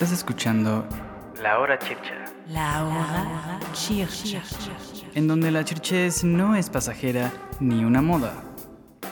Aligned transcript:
Estás 0.00 0.16
escuchando 0.16 0.88
La 1.42 1.58
Hora 1.58 1.78
Chircha. 1.78 2.24
La 2.48 2.86
Hora 2.86 3.60
Chircha. 3.74 4.40
En 5.14 5.28
donde 5.28 5.50
la 5.50 5.62
chirchez 5.62 6.24
no 6.24 6.56
es 6.56 6.70
pasajera 6.70 7.30
ni 7.60 7.84
una 7.84 8.00
moda. 8.00 8.32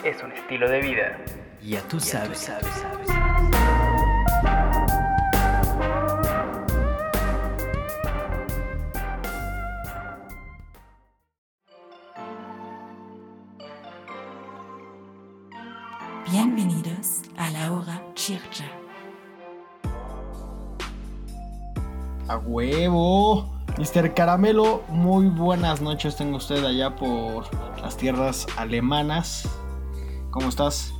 Es 0.03 0.23
un 0.23 0.31
estilo 0.31 0.67
de 0.67 0.81
vida. 0.81 1.23
Ya 1.61 1.83
tú 1.83 1.99
sabes. 1.99 2.39
sabes, 2.39 2.65
sabes. 2.73 3.18
Mr. 23.89 24.13
Caramelo, 24.13 24.83
muy 24.89 25.29
buenas 25.29 25.81
noches 25.81 26.15
tengo 26.15 26.37
usted 26.37 26.63
allá 26.63 26.95
por 26.95 27.45
las 27.81 27.97
tierras 27.97 28.45
alemanas. 28.55 29.49
¿Cómo 30.29 30.47
estás? 30.47 30.93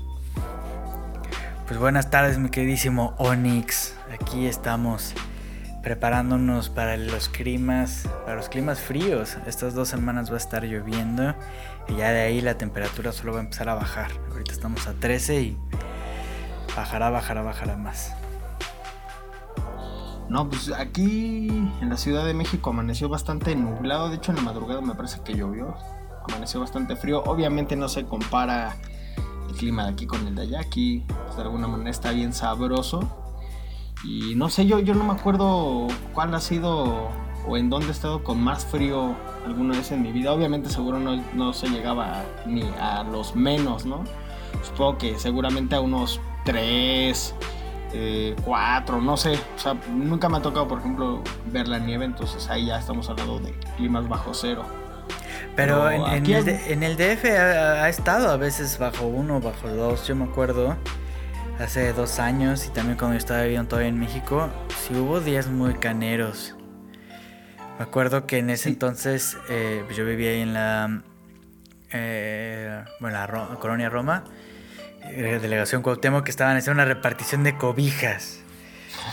Pues 1.67 1.79
buenas 1.79 2.09
tardes, 2.09 2.39
mi 2.39 2.49
queridísimo 2.49 3.13
Onyx. 3.19 3.95
Aquí 4.11 4.47
estamos 4.47 5.13
preparándonos 5.83 6.69
para 6.69 6.97
los 6.97 7.29
climas, 7.29 8.09
para 8.25 8.37
los 8.37 8.49
climas 8.49 8.79
fríos. 8.79 9.37
Estas 9.45 9.75
dos 9.75 9.87
semanas 9.87 10.31
va 10.31 10.35
a 10.35 10.39
estar 10.39 10.63
lloviendo 10.63 11.35
y 11.89 11.97
ya 11.97 12.09
de 12.09 12.21
ahí 12.21 12.41
la 12.41 12.57
temperatura 12.57 13.11
solo 13.11 13.33
va 13.33 13.39
a 13.39 13.43
empezar 13.43 13.69
a 13.69 13.75
bajar. 13.75 14.09
Ahorita 14.31 14.51
estamos 14.51 14.87
a 14.87 14.93
13 14.93 15.41
y 15.41 15.57
bajará, 16.75 17.11
bajará, 17.11 17.43
bajará 17.43 17.77
más. 17.77 18.15
No, 20.29 20.47
pues 20.47 20.71
aquí 20.71 21.47
en 21.81 21.89
la 21.89 21.97
Ciudad 21.97 22.23
de 22.23 22.35
México 22.35 22.69
amaneció 22.69 23.09
bastante 23.09 23.55
nublado. 23.55 24.09
De 24.09 24.17
hecho, 24.17 24.31
en 24.31 24.37
la 24.37 24.43
madrugada 24.43 24.79
me 24.81 24.93
parece 24.93 25.21
que 25.21 25.33
llovió. 25.33 25.75
Amaneció 26.29 26.59
bastante 26.59 26.95
frío. 26.95 27.23
Obviamente 27.25 27.75
no 27.75 27.89
se 27.89 28.05
compara 28.05 28.77
el 29.49 29.55
clima 29.55 29.85
de 29.85 29.91
aquí 29.91 30.05
con 30.05 30.27
el 30.27 30.35
de 30.35 30.43
allá. 30.43 30.59
Aquí, 30.59 31.03
pues, 31.07 31.35
de 31.35 31.41
alguna 31.41 31.67
manera, 31.67 31.89
está 31.89 32.11
bien 32.11 32.33
sabroso. 32.33 33.01
Y 34.03 34.35
no 34.35 34.49
sé, 34.49 34.67
yo, 34.67 34.79
yo 34.79 34.93
no 34.93 35.03
me 35.03 35.13
acuerdo 35.13 35.87
cuál 36.13 36.33
ha 36.35 36.39
sido 36.39 37.09
o 37.47 37.57
en 37.57 37.69
dónde 37.69 37.87
he 37.87 37.91
estado 37.91 38.23
con 38.23 38.41
más 38.41 38.65
frío 38.65 39.15
alguna 39.45 39.75
vez 39.75 39.91
en 39.91 40.03
mi 40.03 40.11
vida. 40.11 40.31
Obviamente 40.31 40.69
seguro 40.69 40.99
no, 40.99 41.21
no 41.33 41.53
se 41.53 41.67
llegaba 41.69 42.23
ni 42.45 42.63
a 42.79 43.03
los 43.03 43.35
menos, 43.35 43.85
¿no? 43.85 44.03
Supongo 44.63 44.97
que 44.97 45.17
seguramente 45.17 45.75
a 45.75 45.81
unos 45.81 46.21
3, 46.45 47.35
4, 48.45 49.01
no 49.01 49.17
sé. 49.17 49.33
O 49.55 49.59
sea, 49.59 49.75
nunca 49.91 50.29
me 50.29 50.37
ha 50.37 50.41
tocado, 50.41 50.67
por 50.67 50.79
ejemplo, 50.79 51.23
ver 51.51 51.67
la 51.67 51.79
nieve, 51.79 52.05
entonces 52.05 52.49
ahí 52.49 52.67
ya 52.67 52.79
estamos 52.79 53.09
hablando 53.09 53.39
de 53.39 53.51
climas 53.77 54.07
bajo 54.07 54.33
cero. 54.33 54.63
Pero 55.55 55.85
Pero 55.89 56.07
en, 56.15 56.25
el, 56.25 56.49
en 56.49 56.83
el 56.83 56.95
DF 56.97 57.25
ha, 57.37 57.83
ha 57.83 57.89
estado 57.89 58.29
a 58.29 58.37
veces 58.37 58.77
bajo 58.79 59.07
uno, 59.07 59.39
bajo 59.41 59.67
dos. 59.69 60.07
Yo 60.07 60.15
me 60.15 60.25
acuerdo 60.25 60.77
hace 61.59 61.91
dos 61.93 62.19
años 62.19 62.65
y 62.67 62.69
también 62.69 62.97
cuando 62.97 63.15
yo 63.15 63.17
estaba 63.19 63.41
viviendo 63.43 63.67
todavía 63.67 63.89
en 63.89 63.99
México, 63.99 64.49
sí 64.87 64.93
hubo 64.95 65.19
días 65.19 65.47
muy 65.47 65.73
caneros. 65.75 66.55
Me 67.77 67.83
acuerdo 67.83 68.27
que 68.27 68.37
en 68.39 68.49
ese 68.49 68.65
Sí. 68.65 68.69
entonces 68.71 69.37
eh, 69.49 69.83
yo 69.95 70.05
vivía 70.05 70.31
ahí 70.31 70.41
en 70.41 70.53
la, 70.53 71.01
eh, 71.91 72.83
bueno, 72.99 73.17
la 73.17 73.27
Ro- 73.27 73.59
colonia 73.59 73.89
Roma, 73.89 74.23
eh, 74.27 74.31
delegación 75.07 75.81
Cuauhtémoc, 75.81 76.23
que 76.23 76.31
estaban 76.31 76.55
haciendo 76.57 76.81
una 76.81 76.85
repartición 76.91 77.43
de 77.43 77.57
cobijas. 77.57 78.39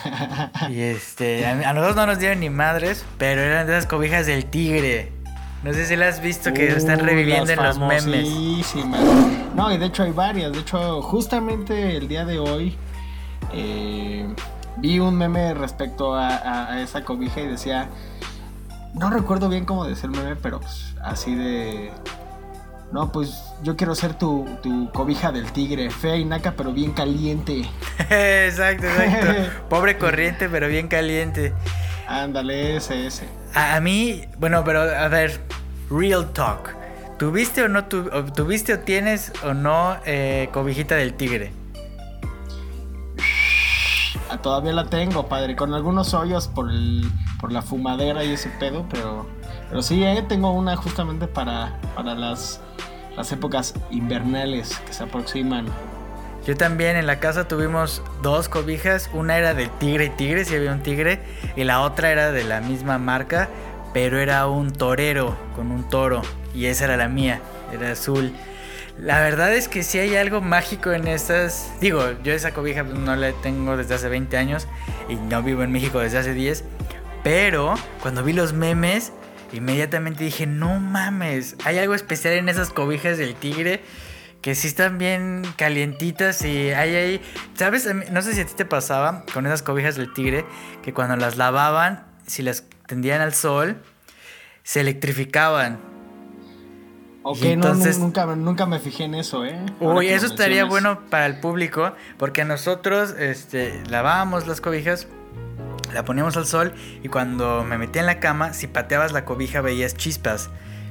Y 0.68 0.80
este, 0.80 1.46
a, 1.46 1.52
a 1.70 1.72
nosotros 1.72 1.96
no 1.96 2.06
nos 2.06 2.18
dieron 2.18 2.40
ni 2.40 2.50
madres, 2.50 3.04
pero 3.18 3.40
eran 3.40 3.66
de 3.66 3.72
esas 3.74 3.86
cobijas 3.86 4.26
del 4.26 4.46
tigre. 4.46 5.12
No 5.62 5.72
sé 5.72 5.86
si 5.86 5.96
las 5.96 6.16
has 6.16 6.20
visto 6.22 6.52
que 6.52 6.68
están 6.68 7.00
Uh, 7.00 7.04
reviviendo 7.04 7.50
en 7.52 7.62
los 7.62 7.78
memes. 7.78 8.28
No, 9.54 9.72
y 9.72 9.78
de 9.78 9.86
hecho 9.86 10.02
hay 10.02 10.12
varias. 10.12 10.52
De 10.52 10.58
hecho, 10.60 11.00
justamente 11.02 11.96
el 11.96 12.08
día 12.08 12.24
de 12.24 12.38
hoy 12.38 12.76
eh, 13.52 14.26
vi 14.78 14.98
un 14.98 15.16
meme 15.16 15.54
respecto 15.54 16.14
a, 16.14 16.28
a- 16.36 16.72
a 16.72 16.82
esa 16.82 17.02
cobija 17.04 17.40
y 17.40 17.46
decía. 17.46 17.88
No 18.94 19.10
recuerdo 19.10 19.48
bien 19.48 19.64
cómo 19.66 19.84
decía 19.84 20.04
el 20.04 20.16
meme, 20.16 20.36
pero 20.36 20.60
pues, 20.60 20.94
así 21.02 21.34
de. 21.34 21.90
No, 22.96 23.12
pues 23.12 23.52
yo 23.62 23.76
quiero 23.76 23.94
ser 23.94 24.14
tu, 24.14 24.46
tu 24.62 24.90
cobija 24.90 25.30
del 25.30 25.52
tigre, 25.52 25.90
fea 25.90 26.16
y 26.16 26.24
naca, 26.24 26.54
pero 26.56 26.72
bien 26.72 26.92
caliente. 26.92 27.68
exacto, 28.08 28.86
exacto. 28.86 29.50
Pobre 29.68 29.98
corriente, 29.98 30.48
pero 30.48 30.66
bien 30.68 30.88
caliente. 30.88 31.52
Ándale, 32.08 32.76
ese, 32.76 33.06
ese. 33.06 33.28
A, 33.54 33.76
a 33.76 33.80
mí, 33.82 34.24
bueno, 34.38 34.64
pero 34.64 34.80
a 34.80 35.08
ver, 35.08 35.42
real 35.90 36.32
talk. 36.32 36.74
¿Tuviste 37.18 37.64
o 37.64 37.68
no 37.68 37.84
tu- 37.84 38.08
o, 38.10 38.24
tuviste 38.32 38.72
o 38.72 38.78
tienes 38.78 39.30
o 39.44 39.52
no 39.52 39.98
eh, 40.06 40.48
cobijita 40.54 40.94
del 40.94 41.12
tigre? 41.12 41.52
Ah, 44.30 44.38
Todavía 44.38 44.72
la 44.72 44.86
tengo, 44.86 45.26
padre, 45.28 45.54
con 45.54 45.74
algunos 45.74 46.14
hoyos 46.14 46.48
por, 46.48 46.70
el- 46.70 47.10
por 47.42 47.52
la 47.52 47.60
fumadera 47.60 48.24
y 48.24 48.32
ese 48.32 48.48
pedo, 48.58 48.86
pero, 48.90 49.26
pero 49.68 49.82
sí, 49.82 50.02
eh, 50.02 50.24
tengo 50.26 50.50
una 50.52 50.76
justamente 50.76 51.26
para, 51.26 51.78
para 51.94 52.14
las, 52.14 52.62
las 53.16 53.32
épocas 53.32 53.74
invernales 53.90 54.78
que 54.86 54.92
se 54.92 55.04
aproximan. 55.04 55.66
Yo 56.46 56.56
también 56.56 56.96
en 56.96 57.06
la 57.06 57.18
casa 57.18 57.48
tuvimos 57.48 58.02
dos 58.22 58.48
cobijas. 58.48 59.10
Una 59.12 59.36
era 59.36 59.52
del 59.52 59.68
tigre 59.68 60.04
y 60.04 60.10
tigre, 60.10 60.44
si 60.44 60.54
había 60.54 60.72
un 60.72 60.82
tigre. 60.82 61.18
Y 61.56 61.64
la 61.64 61.80
otra 61.80 62.12
era 62.12 62.30
de 62.30 62.44
la 62.44 62.60
misma 62.60 62.98
marca, 62.98 63.48
pero 63.92 64.20
era 64.20 64.46
un 64.46 64.72
torero 64.72 65.36
con 65.56 65.72
un 65.72 65.88
toro. 65.88 66.22
Y 66.54 66.66
esa 66.66 66.84
era 66.84 66.96
la 66.96 67.08
mía, 67.08 67.40
era 67.72 67.90
azul. 67.90 68.32
La 68.98 69.20
verdad 69.20 69.52
es 69.52 69.68
que 69.68 69.82
sí 69.82 69.98
hay 69.98 70.14
algo 70.14 70.40
mágico 70.40 70.92
en 70.92 71.08
estas. 71.08 71.72
Digo, 71.80 72.02
yo 72.22 72.32
esa 72.32 72.54
cobija 72.54 72.84
no 72.84 73.16
la 73.16 73.32
tengo 73.32 73.76
desde 73.76 73.94
hace 73.94 74.08
20 74.08 74.36
años 74.36 74.68
y 75.08 75.16
no 75.16 75.42
vivo 75.42 75.64
en 75.64 75.72
México 75.72 75.98
desde 75.98 76.18
hace 76.18 76.32
10. 76.32 76.64
Pero 77.24 77.74
cuando 78.02 78.22
vi 78.22 78.32
los 78.32 78.52
memes, 78.52 79.12
inmediatamente 79.52 80.24
dije, 80.24 80.46
no 80.46 80.80
mames, 80.80 81.56
hay 81.64 81.78
algo 81.78 81.94
especial 81.94 82.34
en 82.34 82.48
esas 82.48 82.70
cobijas 82.70 83.18
del 83.18 83.34
tigre 83.34 83.82
que 84.42 84.54
sí 84.54 84.68
están 84.68 84.98
bien 84.98 85.42
calientitas 85.56 86.42
y 86.42 86.70
hay 86.70 86.94
ahí, 86.94 87.20
¿sabes? 87.54 87.88
No 88.12 88.22
sé 88.22 88.34
si 88.34 88.40
a 88.42 88.46
ti 88.46 88.52
te 88.56 88.64
pasaba 88.64 89.24
con 89.32 89.44
esas 89.46 89.62
cobijas 89.62 89.96
del 89.96 90.12
tigre 90.12 90.44
que 90.82 90.92
cuando 90.92 91.16
las 91.16 91.36
lavaban, 91.36 92.04
si 92.26 92.42
las 92.42 92.64
tendían 92.86 93.20
al 93.20 93.34
sol, 93.34 93.82
se 94.62 94.80
electrificaban. 94.82 95.78
Ok, 97.24 97.38
no, 97.42 97.48
entonces- 97.48 97.98
nu- 97.98 98.04
nunca, 98.04 98.26
nunca 98.36 98.66
me 98.66 98.78
fijé 98.78 99.04
en 99.04 99.16
eso, 99.16 99.44
¿eh? 99.44 99.58
Ahora 99.80 99.98
Uy, 99.98 100.08
eso 100.08 100.26
estaría 100.26 100.64
bueno 100.64 101.00
para 101.10 101.26
el 101.26 101.40
público, 101.40 101.92
porque 102.18 102.44
nosotros 102.44 103.14
este, 103.18 103.82
lavábamos 103.88 104.46
las 104.46 104.60
cobijas, 104.60 105.08
la 105.96 106.04
poníamos 106.04 106.36
al 106.36 106.44
sol 106.44 106.74
y 107.02 107.08
cuando 107.08 107.64
me 107.64 107.78
metía 107.78 108.00
en 108.00 108.06
la 108.06 108.20
cama, 108.20 108.52
si 108.52 108.66
pateabas 108.66 109.12
la 109.12 109.24
cobija 109.24 109.62
veías 109.62 109.94
chispas 109.94 110.50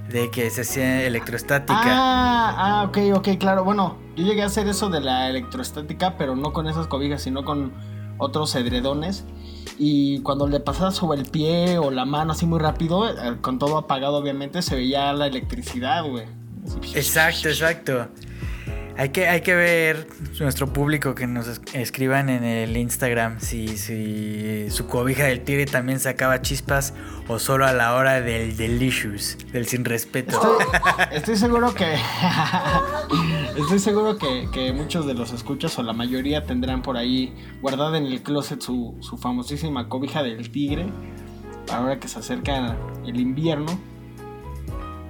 de 0.09 0.31
que 0.31 0.49
se 0.49 0.61
hacía 0.61 1.03
electrostática. 1.03 1.79
Ah, 1.83 2.55
ah, 2.57 2.85
ok, 2.87 2.97
ok, 3.13 3.37
claro. 3.39 3.63
Bueno, 3.63 3.97
yo 4.15 4.25
llegué 4.25 4.41
a 4.41 4.47
hacer 4.47 4.67
eso 4.67 4.89
de 4.89 5.01
la 5.01 5.29
electrostática, 5.29 6.17
pero 6.17 6.35
no 6.35 6.53
con 6.53 6.67
esas 6.67 6.87
cobijas, 6.87 7.21
sino 7.21 7.45
con 7.45 7.71
otros 8.17 8.55
edredones. 8.55 9.25
Y 9.77 10.21
cuando 10.21 10.47
le 10.47 10.59
pasaba 10.59 10.89
sobre 10.89 11.21
el 11.21 11.29
pie 11.29 11.77
o 11.77 11.91
la 11.91 12.05
mano 12.05 12.31
así 12.31 12.47
muy 12.47 12.59
rápido, 12.59 13.07
eh, 13.07 13.37
con 13.41 13.59
todo 13.59 13.77
apagado 13.77 14.17
obviamente, 14.17 14.63
se 14.63 14.75
veía 14.75 15.13
la 15.13 15.27
electricidad, 15.27 16.03
güey. 16.03 16.25
Exacto, 16.95 17.47
exacto. 17.47 18.07
Hay 18.97 19.09
que, 19.09 19.27
hay 19.27 19.41
que 19.41 19.53
ver 19.53 20.07
nuestro 20.39 20.71
público 20.71 21.15
que 21.15 21.27
nos 21.27 21.47
es- 21.47 21.61
escriban 21.73 22.29
en 22.29 22.45
el 22.45 22.77
Instagram 22.77 23.41
si, 23.41 23.77
si 23.77 24.69
su 24.69 24.87
cobija 24.87 25.25
del 25.25 25.41
tigre 25.41 25.65
también 25.65 25.99
sacaba 25.99 26.41
chispas 26.41 26.93
o 27.27 27.37
solo 27.37 27.65
a 27.65 27.73
la 27.73 27.93
hora 27.95 28.21
del 28.21 28.55
delicious, 28.55 29.37
del 29.51 29.65
sin 29.67 29.83
respeto. 29.83 30.37
Estoy, 30.37 31.07
estoy 31.17 31.35
seguro 31.35 31.73
que. 31.73 31.95
estoy 33.57 33.79
seguro 33.79 34.17
que, 34.17 34.47
que 34.53 34.71
muchos 34.71 35.05
de 35.05 35.13
los 35.13 35.33
escuchas 35.33 35.77
o 35.77 35.83
la 35.83 35.91
mayoría 35.93 36.45
tendrán 36.45 36.81
por 36.81 36.95
ahí 36.95 37.35
guardada 37.61 37.97
en 37.97 38.05
el 38.05 38.21
closet 38.23 38.61
su, 38.61 38.95
su 39.01 39.17
famosísima 39.17 39.89
cobija 39.89 40.23
del 40.23 40.49
tigre. 40.51 40.85
Para 41.67 41.79
ahora 41.79 41.99
que 41.99 42.07
se 42.07 42.19
acerca 42.19 42.77
el 43.05 43.19
invierno, 43.19 43.77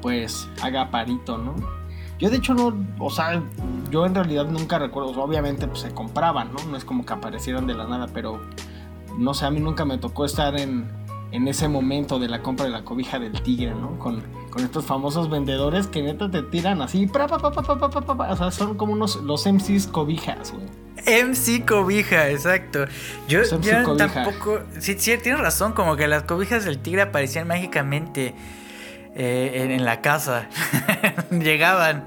pues 0.01 0.47
haga 0.61 0.89
parito, 0.89 1.37
¿no? 1.37 1.55
Yo 2.19 2.29
de 2.29 2.37
hecho 2.37 2.53
no, 2.53 2.73
o 2.99 3.09
sea, 3.09 3.41
yo 3.91 4.05
en 4.05 4.15
realidad 4.15 4.45
nunca 4.45 4.79
recuerdo, 4.79 5.11
obviamente 5.21 5.67
pues, 5.67 5.81
se 5.81 5.91
compraban, 5.91 6.51
¿no? 6.53 6.63
No 6.69 6.77
es 6.77 6.85
como 6.85 7.05
que 7.05 7.13
aparecieran 7.13 7.67
de 7.67 7.73
la 7.73 7.85
nada, 7.85 8.07
pero 8.13 8.41
no 9.17 9.33
sé, 9.33 9.45
a 9.45 9.51
mí 9.51 9.59
nunca 9.59 9.85
me 9.85 9.97
tocó 9.97 10.25
estar 10.25 10.57
en, 10.59 10.89
en 11.31 11.47
ese 11.47 11.67
momento 11.67 12.19
de 12.19 12.27
la 12.27 12.41
compra 12.41 12.65
de 12.65 12.71
la 12.71 12.83
cobija 12.83 13.19
del 13.19 13.41
tigre, 13.41 13.73
¿no? 13.75 13.99
Con, 13.99 14.23
con 14.49 14.63
estos 14.63 14.85
famosos 14.85 15.29
vendedores 15.29 15.87
que 15.87 16.01
neta 16.01 16.31
te 16.31 16.41
tiran 16.41 16.81
así, 16.81 17.07
pra, 17.07 17.27
pa, 17.27 17.37
pa, 17.37 17.51
pa, 17.51 18.31
o 18.31 18.37
sea, 18.37 18.51
son 18.51 18.75
como 18.77 18.93
unos, 18.93 19.17
los 19.17 19.45
MCs 19.45 19.87
cobijas, 19.87 20.53
güey. 20.53 20.65
MC 21.05 21.65
cobija, 21.65 22.29
exacto. 22.29 22.85
Yo, 23.27 23.43
yo 23.43 23.83
cobija. 23.83 24.07
tampoco, 24.07 24.59
sí, 24.79 24.95
sí, 24.97 25.17
tienes 25.17 25.41
razón, 25.41 25.73
como 25.73 25.95
que 25.95 26.07
las 26.07 26.23
cobijas 26.23 26.65
del 26.65 26.79
tigre 26.79 27.03
aparecían 27.03 27.47
mágicamente 27.47 28.33
eh, 29.15 29.67
en, 29.71 29.85
la 29.85 30.01
casa. 30.01 30.47
Llegaban. 31.31 32.05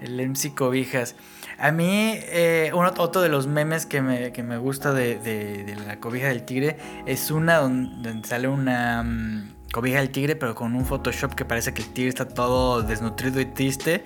El 0.00 0.20
MC 0.28 0.54
cobijas. 0.54 1.16
A 1.58 1.72
mí, 1.72 2.12
eh, 2.14 2.70
otro 2.74 3.22
de 3.22 3.30
los 3.30 3.46
memes 3.46 3.86
que 3.86 4.02
me, 4.02 4.30
que 4.32 4.42
me 4.42 4.58
gusta 4.58 4.92
de, 4.92 5.18
de- 5.18 5.74
la 5.86 5.98
cobija 6.00 6.28
del 6.28 6.42
tigre 6.44 6.76
es 7.06 7.30
una 7.30 7.56
donde, 7.56 8.22
sale 8.24 8.46
una 8.48 9.02
mm, 9.02 9.54
cobija 9.72 9.98
del 10.00 10.10
tigre, 10.10 10.36
pero 10.36 10.54
con 10.54 10.74
un 10.76 10.84
Photoshop 10.84 11.34
que 11.34 11.46
parece 11.46 11.72
que 11.72 11.80
el 11.80 11.88
tigre 11.88 12.10
está 12.10 12.28
todo 12.28 12.82
desnutrido 12.82 13.40
y 13.40 13.46
triste. 13.46 14.04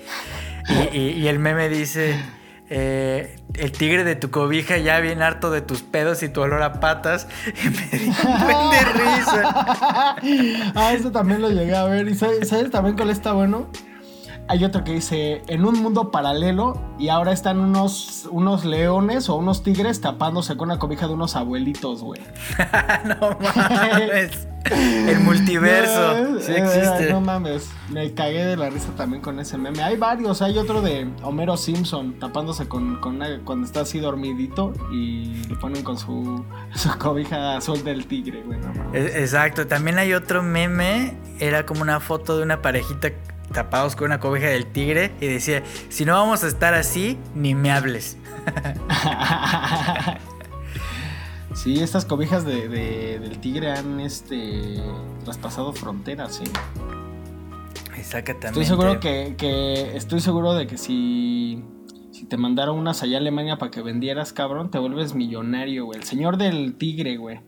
Y 0.92 1.26
el 1.26 1.40
meme 1.40 1.68
dice: 1.68 2.14
eh, 2.70 3.36
El 3.54 3.72
tigre 3.72 4.04
de 4.04 4.16
tu 4.16 4.30
cobija 4.30 4.78
ya 4.78 5.00
bien 5.00 5.20
harto 5.22 5.50
de 5.50 5.60
tus 5.60 5.82
pedos 5.82 6.22
y 6.22 6.28
tu 6.28 6.40
olor 6.40 6.62
a 6.62 6.80
patas. 6.80 7.26
Y 7.62 7.68
me 7.68 7.98
dio 7.98 8.08
un 8.08 8.70
de 8.70 8.80
risa. 8.80 10.16
ah, 10.74 10.92
este 10.94 11.10
también 11.10 11.42
lo 11.42 11.50
llegué 11.50 11.74
a 11.76 11.84
ver. 11.84 12.08
¿Y 12.08 12.14
sabes, 12.14 12.48
sabes 12.48 12.70
también 12.70 12.96
cuál 12.96 13.10
está 13.10 13.32
bueno? 13.32 13.68
Hay 14.50 14.64
otro 14.64 14.82
que 14.82 14.92
dice, 14.94 15.42
en 15.46 15.64
un 15.64 15.80
mundo 15.80 16.10
paralelo 16.10 16.76
y 16.98 17.08
ahora 17.08 17.30
están 17.30 17.60
unos, 17.60 18.26
unos 18.32 18.64
leones 18.64 19.28
o 19.28 19.36
unos 19.36 19.62
tigres 19.62 20.00
tapándose 20.00 20.56
con 20.56 20.68
la 20.68 20.78
cobija 20.80 21.06
de 21.06 21.14
unos 21.14 21.36
abuelitos, 21.36 22.02
güey. 22.02 22.20
no 23.20 23.38
mames. 23.40 24.46
El 24.64 25.20
multiverso. 25.20 26.00
No, 26.30 26.40
Sí 26.40 26.52
eh, 26.52 26.58
existe. 26.58 27.12
No 27.12 27.20
mames, 27.20 27.70
me 27.90 28.12
cagué 28.12 28.44
de 28.44 28.56
la 28.56 28.70
risa 28.70 28.88
también 28.96 29.22
con 29.22 29.38
ese 29.38 29.56
meme. 29.56 29.82
Hay 29.84 29.96
varios, 29.96 30.42
hay 30.42 30.58
otro 30.58 30.82
de 30.82 31.08
Homero 31.22 31.56
Simpson 31.56 32.18
tapándose 32.18 32.66
con, 32.66 32.96
con 33.00 33.16
una- 33.16 33.38
cuando 33.44 33.66
está 33.66 33.82
así 33.82 34.00
dormidito 34.00 34.72
y 34.92 35.44
le 35.48 35.54
ponen 35.56 35.82
con 35.84 35.96
su, 35.96 36.44
su 36.74 36.90
cobija 36.98 37.56
azul 37.56 37.84
del 37.84 38.06
tigre, 38.06 38.42
güey. 38.42 38.58
no 38.58 38.74
mames. 38.74 39.14
E- 39.14 39.20
Exacto, 39.22 39.66
también 39.68 39.98
hay 39.98 40.12
otro 40.12 40.42
meme, 40.42 41.16
era 41.38 41.64
como 41.64 41.82
una 41.82 42.00
foto 42.00 42.36
de 42.36 42.42
una 42.42 42.60
parejita 42.60 43.10
tapados 43.52 43.96
con 43.96 44.06
una 44.06 44.20
cobija 44.20 44.46
del 44.48 44.66
tigre 44.66 45.12
y 45.20 45.26
decía, 45.26 45.62
si 45.88 46.04
no 46.04 46.12
vamos 46.14 46.44
a 46.44 46.48
estar 46.48 46.74
así, 46.74 47.18
ni 47.34 47.54
me 47.54 47.70
hables. 47.72 48.16
Sí, 51.54 51.82
estas 51.82 52.04
cobijas 52.04 52.44
de, 52.44 52.68
de- 52.68 53.18
del 53.18 53.38
tigre 53.40 53.72
han 53.72 53.98
este 54.00 54.80
traspasado 55.24 55.72
fronteras, 55.72 56.36
sí. 56.36 56.44
Exactamente. 57.98 58.46
Estoy 58.48 58.64
seguro 58.64 59.00
que, 59.00 59.34
que- 59.36 59.96
estoy 59.96 60.20
seguro 60.20 60.54
de 60.54 60.66
que 60.68 60.78
si, 60.78 61.64
si 62.12 62.24
te 62.26 62.36
mandara 62.36 62.70
unas 62.70 63.02
allá 63.02 63.16
a 63.16 63.20
Alemania 63.20 63.58
para 63.58 63.70
que 63.72 63.82
vendieras, 63.82 64.32
cabrón, 64.32 64.70
te 64.70 64.78
vuelves 64.78 65.14
millonario, 65.14 65.86
güey. 65.86 65.98
El 65.98 66.04
señor 66.06 66.36
del 66.36 66.76
tigre, 66.78 67.16
güey. 67.16 67.40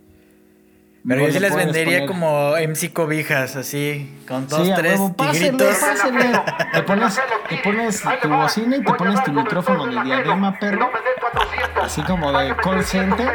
Pero 1.06 1.20
No 1.22 1.26
yo 1.26 1.32
sí 1.32 1.40
le 1.40 1.48
les 1.48 1.56
vendería 1.56 1.98
poner- 2.00 2.06
como 2.08 2.56
MC 2.56 2.92
cobijas, 2.92 3.56
así, 3.56 4.14
con 4.28 4.46
dos, 4.46 4.64
Sí, 4.66 4.72
tres 4.76 5.00
huevo, 5.00 5.14
tigritos. 5.18 5.76
pásele. 5.78 6.30
Te 6.72 6.82
pones, 6.86 7.20
te 7.48 7.56
pones 7.58 8.02
tu 8.22 8.28
bocina 8.28 8.76
y 8.76 8.84
te 8.84 8.92
pones 8.94 9.24
tu 9.24 9.32
micrófono 9.32 9.86
de 9.86 10.02
diadema, 10.04 10.56
perro. 10.60 10.90
Así 11.82 12.02
como 12.02 12.30
de 12.32 12.54
call 12.56 12.84
center. 12.84 13.28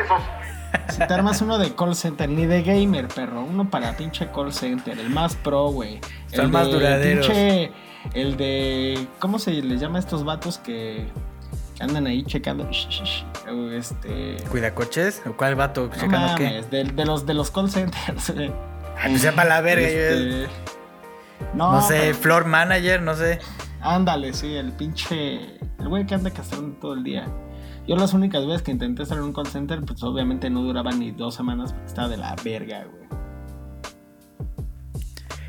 Si 0.89 0.99
te 0.99 1.13
armas 1.13 1.41
uno 1.41 1.57
de 1.57 1.75
call 1.75 1.95
center, 1.95 2.29
ni 2.29 2.45
de 2.45 2.61
gamer, 2.63 3.07
perro. 3.09 3.41
Uno 3.41 3.69
para 3.69 3.97
pinche 3.97 4.29
call 4.33 4.53
center, 4.53 4.97
el 4.97 5.09
más 5.09 5.35
pro, 5.35 5.67
güey. 5.67 5.99
Son 6.33 6.45
El 6.45 6.51
más 6.51 6.67
pinche- 6.69 7.71
el 8.13 8.37
de. 8.37 9.07
¿Cómo 9.19 9.39
se 9.39 9.51
les 9.51 9.81
llama 9.81 9.97
a 9.97 9.99
estos 9.99 10.23
vatos 10.23 10.57
que 10.57 11.05
andan 11.79 12.07
ahí 12.07 12.23
checando? 12.23 12.69
Shh, 12.71 12.87
shh, 12.89 13.03
shh. 13.03 13.49
O 13.49 13.71
Este. 13.71 14.37
¿Cuidacoches? 14.49 15.21
¿O 15.25 15.33
cuál 15.37 15.55
vato? 15.55 15.87
No 15.87 15.93
¿Checando 15.93 16.35
qué? 16.37 16.43
mames, 16.45 16.71
de, 16.71 16.83
de 16.85 17.05
los, 17.05 17.25
de 17.25 17.33
los 17.33 17.51
call 17.51 17.69
centers. 17.69 18.29
Ay, 18.99 19.09
pues 19.09 19.21
sepa 19.21 19.45
la 19.45 19.61
verga. 19.61 19.83
yo- 19.87 19.97
Este, 19.97 20.47
No, 21.53 21.73
no 21.73 21.81
sé, 21.81 21.97
pero- 21.99 22.15
floor 22.15 22.45
manager, 22.45 23.01
no 23.01 23.15
sé. 23.15 23.39
Ándale, 23.81 24.33
sí, 24.33 24.55
el 24.55 24.71
pinche. 24.73 25.57
El 25.79 25.87
güey 25.87 26.05
que 26.05 26.15
anda 26.15 26.31
castrando 26.31 26.75
todo 26.79 26.93
el 26.93 27.03
día. 27.03 27.25
Yo 27.87 27.95
las 27.95 28.13
únicas 28.13 28.45
veces 28.45 28.63
que 28.63 28.71
intenté 28.71 29.03
estar 29.03 29.17
en 29.17 29.23
un 29.23 29.33
call 29.33 29.47
center, 29.47 29.79
pues 29.81 30.01
obviamente 30.03 30.49
no 30.49 30.61
duraba 30.63 30.91
ni 30.91 31.11
dos 31.11 31.35
semanas 31.35 31.71
porque 31.71 31.85
estaba 31.87 32.09
de 32.09 32.17
la 32.17 32.35
verga, 32.43 32.83
güey. 32.85 33.07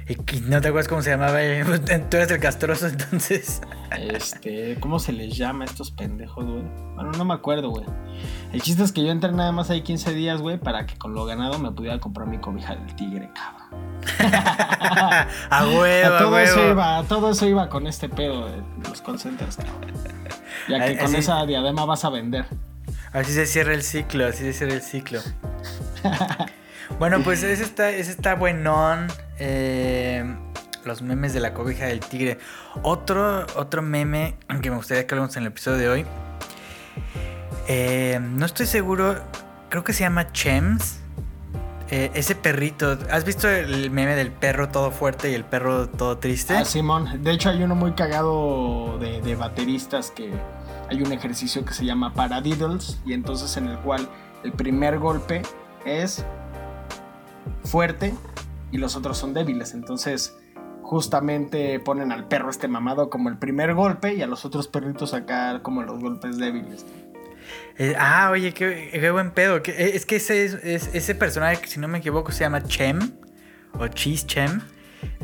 ¿Y 0.07 0.13
y 0.37 0.41
no 0.43 0.61
te 0.61 0.69
acuerdas 0.69 0.89
cómo 0.89 1.03
se 1.03 1.11
llamaba? 1.11 1.39
Tú 2.11 2.17
eres 2.17 2.31
el 2.31 2.39
castroso, 2.39 2.87
entonces. 2.87 3.61
Este, 3.97 4.77
¿cómo 4.81 4.99
se 4.99 5.13
les 5.13 5.37
llama 5.37 5.65
a 5.65 5.67
estos 5.67 5.91
pendejos, 5.91 6.45
güey? 6.45 6.63
Bueno, 6.95 7.13
no 7.13 7.25
me 7.25 7.35
acuerdo, 7.35 7.71
güey. 7.71 7.85
El 8.53 8.61
chiste 8.61 8.83
es 8.83 8.93
que 8.93 9.03
yo 9.03 9.11
entré 9.11 9.33
nada 9.33 9.53
más 9.53 9.71
ahí 9.71 9.83
15 9.83 10.13
días, 10.13 10.41
güey, 10.43 10.59
para 10.59 10.87
que 10.87 10.97
con 10.97 11.15
lo 11.15 11.25
ganado 11.25 11.59
me 11.59 11.71
pudiera 11.71 11.99
comprar 11.99 12.27
mi 12.29 12.39
cobija 12.39 12.77
del 12.77 12.95
tigre, 12.97 13.31
cabrón. 13.35 13.89
a 15.51 15.67
huevo, 15.67 16.15
a 16.15 16.17
a 16.17 16.19
todo 16.19 16.39
eso 16.39 16.71
iba, 16.71 16.99
a 16.99 17.03
todo 17.05 17.31
eso 17.31 17.47
iba 17.47 17.69
con 17.69 17.87
este 17.87 18.09
pedo 18.09 18.47
de 18.47 18.63
los 18.89 19.01
call 19.01 19.19
centers, 19.19 19.57
cabrón. 19.57 19.93
Ya 20.69 20.85
que 20.85 20.99
con 20.99 21.15
esa 21.15 21.45
diadema 21.47 21.85
vas 21.85 22.05
a 22.05 22.11
vender. 22.11 22.47
Así 23.13 23.33
se 23.33 23.47
cierra 23.47 23.75
el 23.75 23.83
ciclo, 23.83 24.27
así 24.27 24.45
se 24.45 24.53
cierra 24.53 24.75
el 24.75 24.83
ciclo. 24.83 25.21
bueno, 26.99 27.21
pues 27.25 27.43
ese 27.43 27.63
está, 27.63 27.91
ese 27.91 28.11
está 28.11 28.35
buenón. 28.35 29.09
eh, 29.39 30.25
los 30.89 31.03
memes 31.03 31.33
de 31.33 31.39
la 31.41 31.55
cobija 31.55 31.87
del 31.87 32.01
tigre. 32.01 32.39
Otro, 32.83 33.47
otro 33.55 33.83
meme 33.83 34.37
que 34.61 34.71
me 34.71 34.77
gustaría 34.77 35.07
que 35.07 35.15
hablemos 35.15 35.37
en 35.37 35.45
el 35.45 35.49
episodio 35.49 35.79
de 35.79 35.89
hoy. 35.89 36.07
eh, 37.69 38.19
no 38.21 38.45
estoy 38.47 38.67
seguro. 38.67 39.17
Creo 39.69 39.85
que 39.85 39.93
se 39.93 40.01
llama 40.01 40.33
Chems. 40.33 40.99
Eh, 41.91 42.11
ese 42.15 42.35
perrito. 42.35 42.99
¿Has 43.11 43.25
visto 43.25 43.49
el 43.49 43.91
meme 43.91 44.15
del 44.15 44.31
perro 44.31 44.69
todo 44.69 44.91
fuerte 44.91 45.31
y 45.31 45.35
el 45.35 45.45
perro 45.45 45.89
todo 45.89 46.19
triste? 46.19 46.55
Ah, 46.55 46.65
Simón. 46.65 47.23
De 47.23 47.31
hecho, 47.33 47.49
hay 47.49 47.63
uno 47.63 47.75
muy 47.75 47.93
cagado 47.93 48.99
de, 48.99 49.23
de 49.23 49.35
bateristas 49.37 50.11
que 50.11 50.31
hay 50.91 51.03
un 51.03 51.13
ejercicio 51.13 51.65
que 51.65 51.73
se 51.73 51.85
llama 51.87 52.13
paradiddles 52.13 52.99
y 53.07 53.13
entonces 53.15 53.57
en 53.57 53.69
el 53.69 53.79
cual 53.79 54.09
el 54.43 54.53
primer 54.53 54.99
golpe 54.99 55.43
es 55.87 56.25
fuerte 57.65 58.15
y 58.71 58.77
los 58.79 58.95
otros 58.97 59.17
son 59.17 59.33
débiles. 59.33 59.73
Entonces, 59.73 60.37
justamente 60.89 61.79
ponen 61.81 62.13
al 62.13 62.27
perro 62.29 62.49
este 62.51 62.67
mamado 62.67 63.11
como 63.11 63.29
el 63.29 63.37
primer 63.37 63.75
golpe 63.75 64.15
y 64.15 64.23
a 64.23 64.27
los 64.27 64.45
otros 64.47 64.69
perritos 64.69 65.13
acá 65.13 65.61
como 65.63 65.83
los 65.83 66.01
golpes 66.01 66.39
débiles. 66.39 66.87
Eh, 67.77 67.95
ah, 67.99 68.31
oye, 68.33 68.53
qué, 68.55 68.89
qué 68.93 69.11
buen 69.11 69.31
pedo. 69.33 69.63
que- 69.63 69.73
eh, 69.73 69.93
es 69.95 70.07
que 70.07 70.17
ese, 70.17 70.45
es- 70.45 70.55
es- 70.65 70.91
ese 70.95 71.15
personaje, 71.15 71.67
si 71.67 71.79
no 71.79 71.89
me 71.89 71.99
equivoco, 71.99 72.33
se 72.33 72.41
llama 72.41 72.63
Chem 72.65 72.99
o 73.79 73.87
Cheese 73.89 74.27
Chem, 74.27 74.61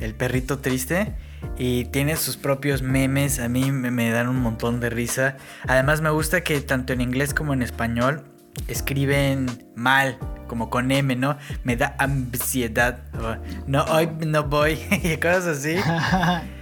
el 0.00 0.14
perrito 0.14 0.58
triste. 0.58 1.14
Y 1.58 1.86
tiene 1.86 2.16
sus 2.16 2.36
propios 2.36 2.82
memes. 2.82 3.38
A 3.40 3.48
mí 3.48 3.70
me 3.72 4.10
dan 4.10 4.28
un 4.28 4.40
montón 4.40 4.80
de 4.80 4.88
risa. 4.90 5.36
Además, 5.66 6.00
me 6.00 6.10
gusta 6.10 6.42
que 6.42 6.60
tanto 6.60 6.92
en 6.92 7.00
inglés 7.00 7.34
como 7.34 7.52
en 7.52 7.62
español 7.62 8.24
escriben 8.68 9.46
mal, 9.74 10.18
como 10.48 10.70
con 10.70 10.90
M, 10.90 11.16
¿no? 11.16 11.36
Me 11.64 11.76
da 11.76 11.94
ansiedad. 11.98 12.98
o, 13.14 13.36
no, 13.66 13.84
hoy 13.84 14.08
no 14.26 14.44
voy. 14.44 14.78
y 15.02 15.16
cosas 15.16 15.46
así. 15.58 15.76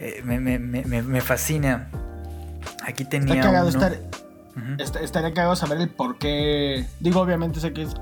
Eh, 0.00 0.22
me, 0.24 0.38
me- 0.38 0.60
me- 0.60 0.84
me- 0.84 1.02
me 1.02 1.20
fascina. 1.20 1.88
Aquí 2.86 3.04
tenía. 3.04 3.34
Está 3.34 3.46
cagado 3.48 3.68
uno. 3.68 3.78
estar. 3.84 4.00
Ujú. 4.56 4.74
Est- 4.80 4.94
estaría 4.94 5.34
cagado 5.34 5.56
saber 5.56 5.80
el 5.80 5.88
por 5.88 6.18
qué. 6.18 6.86
Digo, 7.00 7.20
obviamente 7.20 7.58
sé 7.58 7.72
que 7.72 7.82
es 7.82 7.96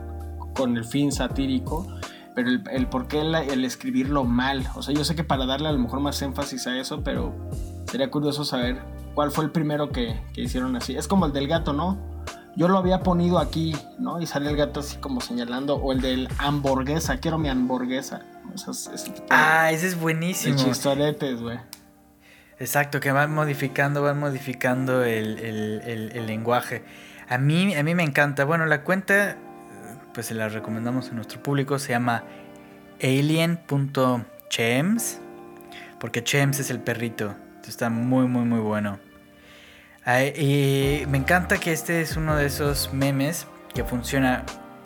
con 0.55 0.76
el 0.76 0.85
fin 0.85 1.11
satírico, 1.11 1.87
pero 2.35 2.50
el, 2.50 2.62
el 2.71 2.87
por 2.88 3.09
qué 3.09 3.23
el 3.23 3.65
escribirlo 3.65 4.25
mal. 4.25 4.67
O 4.75 4.83
sea, 4.83 4.95
yo 4.95 5.05
sé 5.07 5.15
que 5.17 5.25
para 5.25 5.47
darle 5.47 5.69
a 5.71 5.73
lo 5.73 5.79
mejor 5.79 6.00
más 6.00 6.21
énfasis 6.21 6.67
a 6.67 6.76
eso, 6.79 7.03
pero 7.03 7.35
sería 7.91 8.11
curioso 8.11 8.45
saber 8.45 8.76
cuál 9.15 9.31
fue 9.31 9.45
el 9.47 9.50
primero 9.50 9.88
que, 9.91 10.21
que 10.35 10.43
hicieron 10.43 10.76
así. 10.76 10.99
Es 10.99 11.09
como 11.09 11.25
el 11.25 11.33
del 11.33 11.49
gato, 11.49 11.73
¿no? 11.73 11.97
Yo 12.57 12.69
lo 12.69 12.79
había 12.79 13.01
ponido 13.01 13.39
aquí, 13.39 13.77
¿no? 13.99 14.19
Y 14.21 14.27
sale 14.27 14.49
el 14.51 14.57
gato 14.57 14.81
así 14.81 14.97
como 14.97 15.21
señalando. 15.21 15.77
O 15.77 15.93
el 15.93 16.01
del 16.01 16.29
hamburguesa, 16.39 17.19
quiero 17.19 17.37
mi 17.39 17.49
hamburguesa. 17.51 18.23
De- 18.55 19.23
Ah, 19.31 19.71
ese 19.71 19.87
es 19.89 20.01
buenísimo. 20.01 20.57
chistoretes, 20.57 21.41
güey. 21.43 21.59
Exacto, 22.59 23.01
que 23.01 23.13
van 23.13 23.35
modificando, 23.35 24.01
van 24.03 24.19
modificando 24.19 25.05
el, 25.05 25.39
el- 25.39 25.83
el- 25.85 26.13
el 26.17 26.27
lenguaje. 26.27 26.83
A 27.29 27.37
mí, 27.37 27.75
a 27.75 27.83
mí 27.83 27.95
me 27.95 28.03
encanta. 28.03 28.45
Bueno, 28.47 28.65
la 28.65 28.83
cuenta, 28.83 29.37
pues 30.15 30.25
se 30.27 30.33
la 30.35 30.49
recomendamos 30.49 31.11
a 31.11 31.13
nuestro 31.13 31.43
público, 31.43 31.79
se 31.79 31.91
llama 31.91 32.25
alien.chems, 33.03 35.21
porque 36.01 36.25
Chems 36.25 36.59
es 36.61 36.71
el 36.71 36.81
perrito. 36.81 37.35
Está 37.69 37.91
muy, 37.91 38.27
muy, 38.29 38.45
muy 38.45 38.61
bueno. 38.61 38.99
Y 40.07 41.05
me 41.09 41.19
encanta 41.19 41.59
que 41.59 41.73
este 41.73 42.01
es 42.01 42.17
uno 42.17 42.37
de 42.37 42.47
esos 42.47 42.93
memes 42.93 43.49
que 43.75 43.83
funciona 43.83 44.45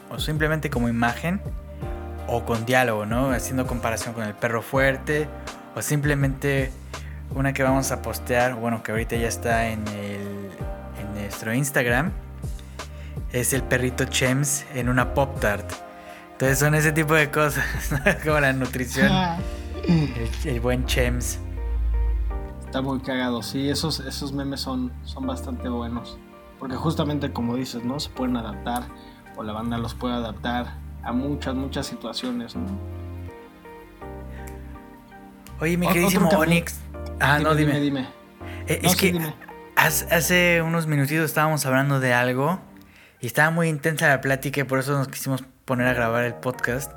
o 0.09 0.19
simplemente 0.19 0.71
como 0.71 0.89
imagen 0.89 1.43
o 2.27 2.45
con 2.47 2.65
diálogo, 2.65 3.05
¿no? 3.05 3.31
Haciendo 3.31 3.67
comparación 3.67 4.15
con 4.15 4.25
el 4.25 4.35
perro 4.35 4.62
fuerte 4.62 5.29
o 5.75 5.83
simplemente 5.83 6.73
una 7.35 7.53
que 7.53 7.62
vamos 7.62 7.93
a 7.93 8.00
postear, 8.00 8.55
bueno, 8.55 8.83
que 8.83 8.93
ahorita 8.93 9.17
ya 9.17 9.29
está 9.29 9.69
en, 9.69 9.87
el, 9.89 10.49
en 10.99 11.15
nuestro 11.15 11.53
Instagram, 11.53 12.12
es 13.31 13.53
el 13.53 13.62
perrito 13.62 14.05
Chems 14.05 14.65
en 14.75 14.89
una 14.89 15.12
Pop 15.12 15.39
Tart. 15.39 15.71
Entonces 16.33 16.59
son 16.59 16.75
ese 16.75 16.93
tipo 16.93 17.12
de 17.12 17.31
cosas, 17.31 17.65
¿no? 17.91 18.00
como 18.25 18.41
la 18.41 18.55
nutrición, 18.55 19.12
el, 19.87 20.31
el 20.47 20.61
buen 20.61 20.87
Chems. 20.87 21.39
Está 22.71 22.83
muy 22.83 23.00
cagado, 23.00 23.43
sí, 23.43 23.69
esos, 23.69 23.99
esos 23.99 24.31
memes 24.33 24.61
son, 24.61 24.93
son 25.03 25.27
bastante 25.27 25.69
buenos. 25.69 26.17
Porque 26.61 26.77
justamente 26.77 27.33
como 27.33 27.57
dices, 27.57 27.83
¿no? 27.83 27.99
Se 27.99 28.11
pueden 28.11 28.37
adaptar, 28.37 28.85
o 29.37 29.43
la 29.43 29.53
banda 29.53 29.77
los 29.77 29.95
puede 29.95 30.15
adaptar 30.15 30.77
a 31.03 31.11
muchas, 31.12 31.57
muchas 31.57 31.89
situaciones, 31.89 32.55
¿no? 32.55 32.69
Oye, 35.61 35.77
mi 35.77 35.89
queridísimo 35.89 36.29
Onix. 36.29 36.79
Ah, 37.19 37.41
no, 37.41 37.57
dime. 37.57 37.81
Dime, 37.81 38.07
Eh, 38.69 38.79
No, 38.85 38.89
es 38.89 38.93
sí, 38.93 38.99
que 38.99 39.12
dime. 39.15 39.35
hace 39.75 40.62
unos 40.65 40.87
minutitos 40.87 41.25
estábamos 41.25 41.67
hablando 41.67 41.99
de 41.99 42.15
algo 42.15 42.61
y 43.21 43.27
estaba 43.27 43.50
muy 43.50 43.69
intensa 43.69 44.07
la 44.07 44.21
plática 44.21 44.61
y 44.61 44.65
por 44.65 44.79
eso 44.79 44.93
nos 44.97 45.09
quisimos 45.09 45.43
poner 45.65 45.89
a 45.89 45.93
grabar 45.93 46.23
el 46.23 46.35
podcast. 46.35 46.93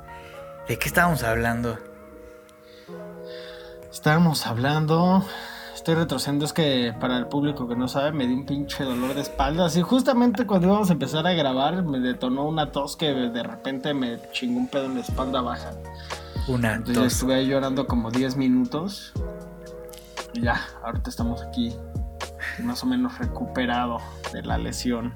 ¿De 0.68 0.78
qué 0.78 0.86
estábamos 0.86 1.24
hablando? 1.24 1.80
Estábamos 3.90 4.46
hablando. 4.46 5.26
Estoy 5.74 5.96
retrocediendo, 5.96 6.44
es 6.44 6.52
que 6.52 6.94
para 7.00 7.18
el 7.18 7.26
público 7.26 7.66
que 7.66 7.74
no 7.74 7.88
sabe, 7.88 8.12
me 8.12 8.26
dio 8.26 8.36
un 8.36 8.46
pinche 8.46 8.84
dolor 8.84 9.14
de 9.14 9.22
espaldas. 9.22 9.76
Y 9.76 9.82
justamente 9.82 10.46
cuando 10.46 10.68
íbamos 10.68 10.88
a 10.88 10.92
empezar 10.92 11.26
a 11.26 11.32
grabar, 11.32 11.82
me 11.84 11.98
detonó 11.98 12.46
una 12.46 12.70
tos 12.70 12.96
que 12.96 13.12
de 13.12 13.42
repente 13.42 13.92
me 13.92 14.18
chingó 14.30 14.60
un 14.60 14.68
pedo 14.68 14.84
en 14.86 14.94
la 14.94 15.00
espalda 15.00 15.40
baja. 15.40 15.72
Una, 16.46 16.74
Entonces 16.74 17.02
dos. 17.02 17.12
estuve 17.12 17.34
ahí 17.34 17.48
llorando 17.48 17.86
como 17.86 18.10
10 18.10 18.36
minutos. 18.36 19.12
Y 20.32 20.42
ya, 20.42 20.60
ahorita 20.84 21.10
estamos 21.10 21.42
aquí, 21.42 21.74
más 22.62 22.82
o 22.84 22.86
menos 22.86 23.18
recuperado 23.18 23.98
de 24.32 24.42
la 24.42 24.58
lesión. 24.58 25.14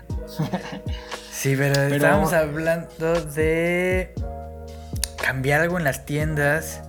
Sí, 1.31 1.55
pero, 1.57 1.83
estábamos 1.83 2.33
hablando 2.33 3.15
de 3.27 4.13
cambiar 5.23 5.61
algo 5.61 5.79
en 5.79 5.85
las 5.85 6.05
tiendas. 6.05 6.83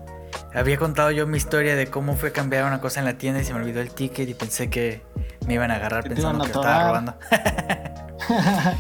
Había 0.54 0.78
contado 0.78 1.12
yo 1.12 1.28
mi 1.28 1.38
historia 1.38 1.76
de 1.76 1.88
cómo 1.88 2.16
fue 2.16 2.32
cambiar 2.32 2.66
una 2.66 2.82
cosa 2.82 3.00
en 3.00 3.06
la 3.06 3.18
tienda 3.18 3.40
y 3.42 3.44
se 3.46 3.54
me 3.54 3.60
olvidó 3.60 3.82
el 3.82 3.92
ticket 3.94 4.28
y 4.28 4.34
pensé 4.34 4.70
que 4.70 5.02
me 5.46 5.54
iban 5.54 5.70
a 5.72 5.76
agarrar 5.76 6.04
Que 6.04 6.10
pensando 6.10 6.44
que 6.46 6.52
estaba 6.52 6.88
robando. 6.88 7.14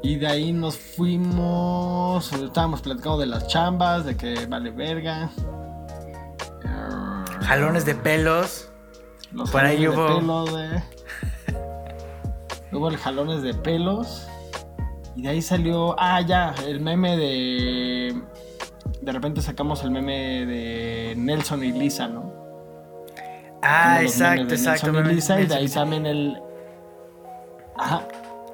Y 0.00 0.16
de 0.16 0.26
ahí 0.28 0.52
nos 0.52 0.78
fuimos. 0.78 2.32
Estábamos 2.32 2.80
platicando 2.82 3.18
de 3.18 3.26
las 3.26 3.48
chambas, 3.48 4.04
de 4.04 4.16
que 4.16 4.46
vale 4.46 4.70
verga. 4.70 5.28
Jalones 7.42 7.84
de 7.84 7.94
pelos. 7.96 8.70
Los 9.32 9.50
Por 9.50 9.64
ahí 9.64 9.80
de 9.82 9.88
hubo- 9.88 10.06
pelos, 10.18 10.50
eh. 10.56 10.82
Hubo 12.72 12.88
el 12.88 12.96
jalones 12.96 13.42
de 13.42 13.54
pelos. 13.54 14.28
Y 15.16 15.22
de 15.22 15.30
ahí 15.30 15.42
salió. 15.42 15.96
Ah, 15.98 16.20
ya, 16.20 16.54
el 16.66 16.80
meme 16.80 17.16
de. 17.16 18.22
De 19.00 19.12
repente 19.12 19.42
sacamos 19.42 19.82
el 19.84 19.90
meme 19.90 20.44
de 20.46 21.14
Nelson 21.16 21.62
y 21.64 21.72
Lisa, 21.72 22.08
¿no? 22.08 22.32
Ah, 23.62 24.02
exacto, 24.02 24.54
exacto. 24.54 24.92
Nelson 24.92 25.10
y 25.10 25.14
Lisa, 25.14 25.40
y 25.40 25.46
de 25.46 25.54
ahí 25.54 25.68
también 25.68 26.06
el. 26.06 26.40
Ajá. 27.76 28.02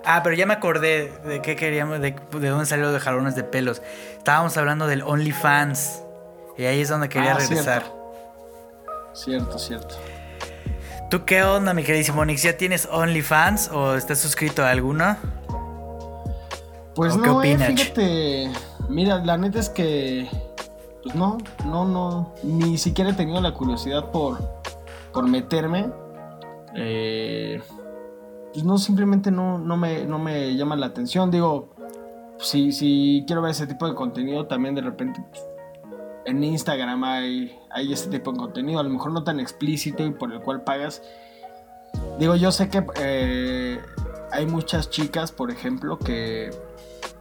Ah, 0.07 0.21
pero 0.23 0.37
ya 0.37 0.45
me 0.45 0.53
acordé 0.53 1.11
de 1.25 1.41
qué 1.41 1.57
queríamos, 1.57 1.99
de, 2.01 2.15
de 2.39 2.49
dónde 2.49 2.67
salió 2.67 2.93
de 2.93 3.01
jalones 3.01 3.35
de 3.37 3.43
pelos. 3.43 3.81
Estábamos 4.19 4.57
hablando 4.59 4.87
del 4.87 5.03
OnlyFans. 5.03 6.03
Y 6.59 6.65
ahí 6.67 6.81
es 6.83 6.89
donde 6.91 7.09
quería 7.09 7.33
Ah, 7.33 7.39
regresar. 7.39 7.83
Cierto, 9.15 9.59
cierto. 9.59 9.97
¿Tú 11.11 11.25
qué 11.25 11.43
onda, 11.43 11.73
mi 11.75 11.83
queridísimo 11.85 12.21
Onix? 12.21 12.43
¿Ya 12.43 12.57
tienes 12.57 12.87
OnlyFans 12.91 13.71
o 13.71 13.95
estás 13.97 14.19
suscrito 14.19 14.63
a 14.65 14.71
alguna? 14.71 15.19
Pues 16.95 17.15
¿O 17.15 17.23
qué 17.23 17.27
no, 17.29 17.43
eh, 17.43 17.55
opinas? 17.55 17.69
fíjate. 17.69 18.51
Mira, 18.89 19.25
la 19.25 19.37
neta 19.37 19.59
es 19.59 19.69
que. 19.69 20.29
Pues 21.03 21.15
no, 21.15 21.39
no, 21.67 21.85
no. 21.85 22.35
Ni 22.43 22.79
siquiera 22.79 23.11
he 23.11 23.15
tenido 23.15 23.41
la 23.41 23.53
curiosidad 23.53 24.11
por, 24.11 24.39
por 25.13 25.29
meterme. 25.29 25.91
Eh, 26.75 27.61
pues 28.53 28.65
no, 28.65 28.79
simplemente 28.79 29.31
no, 29.31 29.59
no, 29.59 29.77
me, 29.77 30.05
no 30.05 30.19
me 30.19 30.55
llama 30.57 30.77
la 30.77 30.87
atención. 30.87 31.31
Digo, 31.31 31.75
si, 32.39 32.73
si 32.73 33.25
quiero 33.27 33.43
ver 33.43 33.51
ese 33.51 33.67
tipo 33.67 33.87
de 33.87 33.95
contenido, 33.95 34.47
también 34.47 34.75
de 34.75 34.83
repente 34.83 35.23
pues, 35.31 35.45
en 36.25 36.43
Instagram 36.43 37.05
hay, 37.05 37.59
hay 37.71 37.93
ese 37.93 38.09
tipo 38.09 38.33
de 38.33 38.39
contenido. 38.39 38.81
A 38.81 38.83
lo 38.83 38.91
mejor 38.91 39.13
no 39.13 39.25
tan 39.25 39.41
explícito 39.41 40.05
y 40.05 40.11
por 40.13 40.33
el 40.33 40.41
cual 40.41 40.63
pagas. 40.63 41.03
Digo, 42.19 42.35
yo 42.37 42.53
sé 42.53 42.69
que 42.69 42.85
eh, 43.01 43.81
hay 44.33 44.47
muchas 44.47 44.91
chicas, 44.91 45.33
por 45.33 45.51
ejemplo, 45.51 45.99
que 45.99 46.51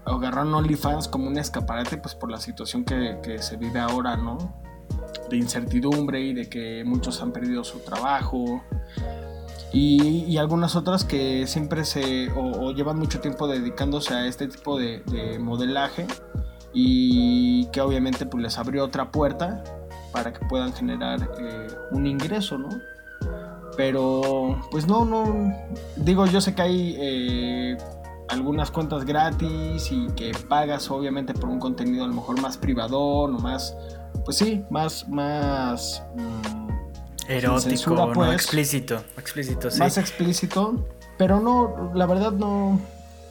agarraron 0.05 0.53
OnlyFans 0.53 1.07
como 1.07 1.27
un 1.27 1.37
escaparate, 1.37 1.97
pues 1.97 2.15
por 2.15 2.31
la 2.31 2.39
situación 2.39 2.83
que, 2.83 3.19
que 3.23 3.39
se 3.39 3.57
vive 3.57 3.79
ahora, 3.79 4.17
¿no? 4.17 4.37
De 5.29 5.37
incertidumbre 5.37 6.21
y 6.21 6.33
de 6.33 6.49
que 6.49 6.83
muchos 6.85 7.21
han 7.21 7.31
perdido 7.31 7.63
su 7.63 7.79
trabajo. 7.79 8.63
Y, 9.71 10.25
y 10.25 10.37
algunas 10.37 10.75
otras 10.75 11.03
que 11.03 11.47
siempre 11.47 11.83
se. 11.85 12.31
O, 12.35 12.71
llevan 12.71 12.99
mucho 12.99 13.19
tiempo 13.19 13.47
dedicándose 13.47 14.13
a 14.13 14.27
este 14.27 14.47
tipo 14.47 14.77
de, 14.77 15.01
de 15.07 15.39
modelaje. 15.39 16.05
Y 16.73 17.67
que 17.67 17.81
obviamente 17.81 18.25
pues 18.25 18.41
les 18.41 18.57
abrió 18.57 18.83
otra 18.83 19.11
puerta 19.11 19.63
para 20.11 20.31
que 20.31 20.45
puedan 20.45 20.73
generar 20.73 21.29
eh, 21.39 21.67
un 21.91 22.05
ingreso, 22.07 22.57
¿no? 22.57 22.69
Pero, 23.75 24.61
pues 24.71 24.87
no, 24.87 25.03
no. 25.05 25.53
Digo, 25.97 26.25
yo 26.27 26.39
sé 26.39 26.53
que 26.53 26.61
hay 26.61 26.95
eh, 26.99 27.77
algunas 28.29 28.71
cuentas 28.71 29.05
gratis 29.05 29.91
y 29.91 30.07
que 30.15 30.31
pagas, 30.47 30.89
obviamente, 30.89 31.33
por 31.33 31.49
un 31.49 31.59
contenido 31.59 32.03
a 32.03 32.07
lo 32.07 32.13
mejor 32.13 32.41
más 32.41 32.57
privadón 32.57 33.35
o 33.35 33.39
más. 33.39 33.75
Pues 34.25 34.37
sí, 34.37 34.63
más. 34.69 35.07
más 35.09 36.03
mm, 36.15 36.63
Erótico, 37.29 37.59
censura, 37.59 38.05
no 38.05 38.13
pues. 38.13 38.33
explícito. 38.33 39.01
Explícito, 39.17 39.71
sí. 39.71 39.79
más 39.79 39.97
explícito. 39.97 40.85
Pero 41.17 41.39
no, 41.39 41.91
la 41.93 42.05
verdad 42.05 42.31
no. 42.31 42.79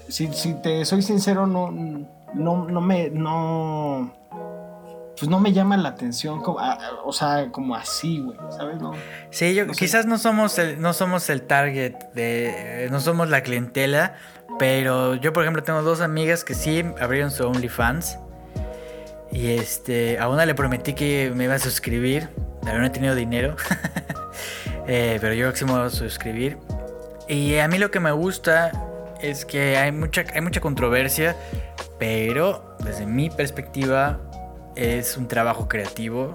Si, 0.09 0.33
si 0.33 0.55
te 0.55 0.85
soy 0.85 1.03
sincero, 1.03 1.47
no, 1.47 1.71
no, 1.71 2.69
no 2.69 2.81
me. 2.81 3.11
No. 3.11 4.13
Pues 5.23 5.31
no 5.31 5.38
me 5.38 5.52
llama 5.52 5.76
la 5.76 5.91
atención. 5.91 6.41
Como, 6.43 6.59
a- 6.59 6.73
a- 6.73 6.95
o 7.05 7.12
sea, 7.12 7.47
como 7.52 7.76
así, 7.76 8.19
güey. 8.19 8.37
¿Sabes? 8.50 8.81
No. 8.81 8.91
Sí, 9.31 9.55
yo, 9.55 9.67
No 9.67 9.73
sé. 9.75 9.79
quizás 9.79 10.05
no 10.05 10.19
somos 10.19 10.59
el, 10.59 10.81
no 10.81 10.93
somos 10.93 11.31
el 11.31 11.43
target 11.43 11.95
de, 12.12 12.88
no 12.91 12.99
somos 12.99 13.31
la 13.31 13.43
clientela, 13.45 14.17
pero 14.59 15.14
yo 15.14 15.33
por 15.33 15.45
ejemplo 15.45 15.62
tengo 15.62 15.81
dos 15.83 16.00
amigas 16.00 16.43
que 16.43 16.55
sí 16.55 16.85
abrieron 17.00 17.31
su 17.31 17.47
OnlyFans 17.47 18.19
y 19.31 19.52
este, 19.52 20.19
a 20.19 20.29
una 20.29 20.45
le 20.45 20.57
prometí 20.57 20.93
que 20.95 21.33
me 21.37 21.45
iba 21.45 21.55
a 21.55 21.61
suscribir, 21.61 22.29
verdad 22.64 22.81
no 22.81 22.87
he 22.87 22.91
tenido 22.91 23.14
dinero, 23.14 23.55
Eh, 24.88 25.19
pero 25.21 25.35
yo 25.35 25.43
creo 25.43 25.52
que 25.52 25.59
sí 25.61 25.64
me 25.64 25.73
voy 25.75 25.83
a 25.87 25.91
suscribir. 25.91 26.59
Y 27.29 27.55
a 27.59 27.69
mí 27.69 27.79
lo 27.79 27.93
que 27.93 28.00
me 28.00 28.11
gusta 28.11 28.73
es 29.21 29.45
que 29.45 29.76
hay 29.76 29.93
mucha, 29.93 30.25
hay 30.35 30.41
mucha 30.41 30.61
controversia, 30.61 31.37
pero 32.00 32.76
desde 32.81 33.07
mi 33.07 33.31
perspectiva 33.31 34.19
es 34.76 35.17
un 35.17 35.29
trabajo 35.29 35.69
creativo 35.69 36.35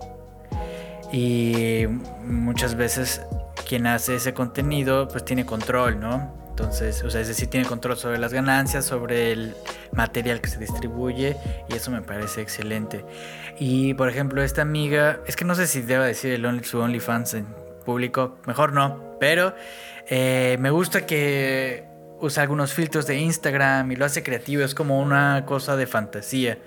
y 1.12 1.86
muchas 2.26 2.76
veces 2.76 3.22
quien 3.68 3.88
hace 3.88 4.16
ese 4.16 4.34
contenido 4.34 5.08
pues 5.08 5.26
tiene 5.26 5.46
control, 5.46 6.00
¿no? 6.00 6.34
Entonces, 6.50 7.04
o 7.04 7.10
sea, 7.12 7.22
es 7.22 7.28
decir, 7.28 7.50
tiene 7.50 7.68
control 7.68 7.98
sobre 7.98 8.18
las 8.18 8.34
ganancias, 8.34 8.84
sobre 8.84 9.32
el 9.32 9.56
material 9.92 10.42
que 10.42 10.50
se 10.50 10.58
distribuye 10.58 11.38
y 11.70 11.76
eso 11.76 11.92
me 11.92 12.02
parece 12.02 12.42
excelente. 12.42 13.06
Y 13.60 13.94
por 13.94 14.10
ejemplo, 14.10 14.42
esta 14.42 14.64
amiga, 14.64 15.20
es 15.28 15.36
que 15.36 15.46
no 15.46 15.54
sé 15.54 15.68
si 15.68 15.84
deba 15.84 16.06
decir 16.06 16.34
el 16.34 16.46
only, 16.46 16.64
su 16.64 16.80
OnlyFans 16.80 17.36
en 17.36 17.46
público, 17.86 18.40
mejor 18.48 18.74
no, 18.74 19.18
pero 19.20 19.54
eh, 20.08 20.58
me 20.60 20.72
gusta 20.72 21.06
que 21.06 21.86
usa 22.20 22.42
algunos 22.42 22.74
filtros 22.74 23.06
de 23.06 23.18
Instagram 23.18 23.92
y 23.92 23.96
lo 23.96 24.06
hace 24.06 24.24
creativo, 24.24 24.64
es 24.64 24.74
como 24.74 25.00
una 25.00 25.46
cosa 25.46 25.76
de 25.76 25.86
fantasía. 25.86 26.58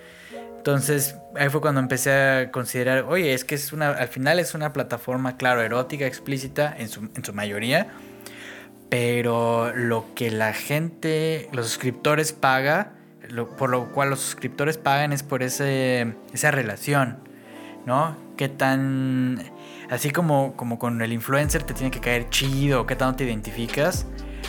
Entonces, 0.61 1.17
ahí 1.37 1.49
fue 1.49 1.63
cuando 1.63 1.81
empecé 1.81 2.13
a 2.13 2.51
considerar, 2.51 3.05
oye, 3.09 3.33
es 3.33 3.47
que 3.47 3.55
es 3.55 3.73
una, 3.73 3.89
al 3.93 4.09
final 4.09 4.39
es 4.39 4.53
una 4.55 4.75
plataforma, 4.75 5.39
claro, 5.39 5.63
erótica, 5.63 6.05
explícita, 6.07 6.75
en 6.79 6.91
su, 6.91 7.09
en 7.17 7.25
su 7.25 7.33
mayoría, 7.33 7.87
pero 8.91 9.73
lo 9.75 10.05
que 10.15 10.31
la 10.31 10.53
gente, 10.53 11.49
los 11.53 11.67
suscriptores 11.67 12.35
paga, 12.35 12.93
lo- 13.31 13.57
por 13.57 13.71
lo 13.71 13.91
cual 13.93 14.11
los 14.11 14.21
suscriptores 14.21 14.77
pagan 14.77 15.15
es 15.15 15.23
por 15.23 15.43
ese, 15.43 16.15
esa 16.35 16.51
relación, 16.51 17.21
¿no? 17.87 18.15
Qué 18.37 18.51
tan, 18.51 19.43
así 19.89 20.11
como, 20.11 20.57
como 20.57 20.79
con 20.79 21.01
el 21.01 21.15
influencer 21.15 21.63
te 21.63 21.73
tiene 21.73 21.91
que 21.91 22.01
caer 22.01 22.29
chido, 22.29 22.85
qué 22.87 22.97
tanto 22.97 23.17
te 23.17 23.25
identificas, 23.25 24.05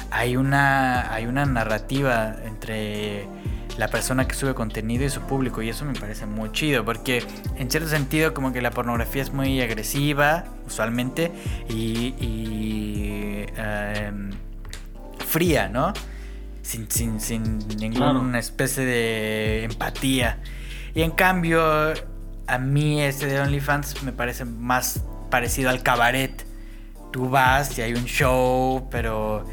hay 0.09 0.35
una, 0.35 1.13
hay 1.13 1.25
una 1.25 1.45
narrativa 1.45 2.35
entre 2.45 3.27
la 3.77 3.87
persona 3.87 4.27
que 4.27 4.35
sube 4.35 4.53
contenido 4.53 5.05
y 5.05 5.09
su 5.09 5.21
público 5.21 5.61
y 5.61 5.69
eso 5.69 5.85
me 5.85 5.93
parece 5.93 6.25
muy 6.25 6.51
chido 6.51 6.83
porque 6.85 7.23
en 7.57 7.71
cierto 7.71 7.89
sentido 7.89 8.33
como 8.33 8.51
que 8.53 8.61
la 8.61 8.71
pornografía 8.71 9.21
es 9.21 9.31
muy 9.33 9.61
agresiva 9.61 10.45
usualmente 10.67 11.31
y, 11.69 12.13
y, 12.19 13.45
em, 13.57 14.31
fría, 15.27 15.69
¿no? 15.69 15.93
sin, 16.61 16.89
sin, 16.91 17.19
sin 17.19 17.59
ninguna 17.79 18.11
Claro. 18.13 18.37
especie 18.37 18.85
de 18.85 19.63
empatía. 19.63 20.37
Y 20.93 21.01
en 21.01 21.11
cambio, 21.11 21.61
a 22.47 22.57
mí 22.59 23.01
este 23.01 23.25
de 23.27 23.39
OnlyFans 23.41 24.03
me 24.03 24.11
parece 24.11 24.45
más 24.45 25.03
parecido 25.29 25.69
al 25.69 25.81
cabaret. 25.83 26.45
Tú 27.11 27.29
vas 27.29 27.77
y 27.77 27.81
hay 27.81 27.93
un 27.93 28.05
show, 28.05 28.87
pero 28.91 29.45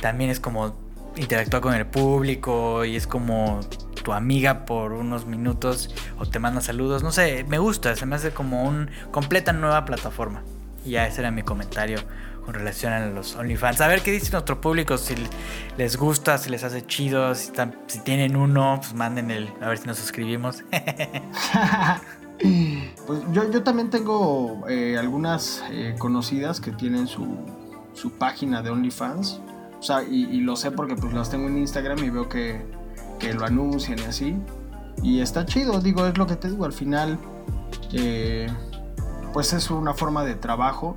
también 0.00 0.30
es 0.30 0.40
como 0.40 0.76
interactuar 1.16 1.62
con 1.62 1.74
el 1.74 1.86
público 1.86 2.84
y 2.84 2.96
es 2.96 3.06
como 3.06 3.60
tu 4.02 4.12
amiga 4.12 4.64
por 4.64 4.92
unos 4.92 5.26
minutos 5.26 5.94
o 6.18 6.26
te 6.26 6.38
manda 6.38 6.60
saludos. 6.60 7.02
No 7.02 7.12
sé, 7.12 7.44
me 7.48 7.58
gusta, 7.58 7.94
se 7.96 8.06
me 8.06 8.16
hace 8.16 8.30
como 8.32 8.64
un 8.64 8.90
completa 9.10 9.52
nueva 9.52 9.84
plataforma. 9.84 10.42
Y 10.84 10.92
ya 10.92 11.06
ese 11.06 11.20
era 11.20 11.30
mi 11.30 11.42
comentario 11.42 12.00
con 12.44 12.54
relación 12.54 12.92
a 12.92 13.06
los 13.06 13.36
OnlyFans. 13.36 13.80
A 13.80 13.88
ver 13.88 14.02
qué 14.02 14.10
dice 14.10 14.32
nuestro 14.32 14.60
público, 14.60 14.98
si 14.98 15.14
les 15.76 15.96
gusta, 15.96 16.38
si 16.38 16.50
les 16.50 16.64
hace 16.64 16.84
chido, 16.84 17.34
si 17.34 17.52
tienen 18.04 18.36
uno, 18.36 18.78
pues 18.80 18.94
manden 18.94 19.30
el, 19.30 19.52
a 19.60 19.68
ver 19.68 19.78
si 19.78 19.86
nos 19.86 19.98
suscribimos. 19.98 20.64
Pues 23.06 23.20
yo, 23.30 23.48
yo 23.52 23.62
también 23.62 23.88
tengo 23.90 24.66
eh, 24.68 24.96
algunas 24.98 25.62
eh, 25.70 25.94
conocidas 25.96 26.60
que 26.60 26.72
tienen 26.72 27.06
su, 27.06 27.36
su 27.94 28.10
página 28.10 28.62
de 28.62 28.70
OnlyFans. 28.70 29.40
O 29.82 29.84
sea, 29.84 30.04
y, 30.04 30.40
lo 30.42 30.54
sé 30.54 30.70
porque 30.70 30.94
pues 30.94 31.12
las 31.12 31.28
tengo 31.28 31.48
en 31.48 31.58
Instagram 31.58 31.98
y 32.04 32.10
veo 32.10 32.28
que, 32.28 32.64
que 33.18 33.34
lo 33.34 33.44
anuncian 33.44 33.98
y 33.98 34.02
así. 34.02 34.36
Y 35.02 35.18
está 35.18 35.44
chido, 35.44 35.80
digo, 35.80 36.06
es 36.06 36.16
lo 36.16 36.24
que 36.24 36.36
te 36.36 36.48
digo, 36.48 36.64
al 36.64 36.72
final 36.72 37.18
eh, 37.92 38.46
pues 39.32 39.52
es 39.52 39.72
una 39.72 39.92
forma 39.92 40.22
de 40.22 40.36
trabajo. 40.36 40.94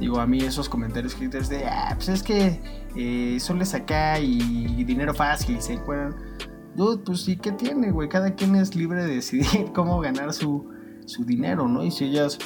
Digo, 0.00 0.20
a 0.20 0.26
mí 0.26 0.38
esos 0.38 0.70
comentarios 0.70 1.20
dices 1.20 1.50
de, 1.50 1.66
ah, 1.66 1.92
pues 1.96 2.08
es 2.08 2.22
que 2.22 2.62
eh, 2.96 3.36
solo 3.40 3.62
es 3.62 3.74
acá 3.74 4.18
y 4.18 4.82
dinero 4.84 5.12
fácil 5.12 5.58
y 5.58 5.60
se 5.60 5.74
encuentran. 5.74 6.16
Dude, 6.74 7.02
pues 7.04 7.20
sí, 7.20 7.36
¿qué 7.36 7.52
tiene, 7.52 7.90
güey? 7.90 8.08
Cada 8.08 8.34
quien 8.34 8.56
es 8.56 8.74
libre 8.74 9.04
de 9.04 9.16
decidir 9.16 9.70
cómo 9.74 10.00
ganar 10.00 10.32
su, 10.32 10.72
su 11.04 11.26
dinero, 11.26 11.68
¿no? 11.68 11.84
Y 11.84 11.90
si 11.90 12.06
ellas, 12.06 12.38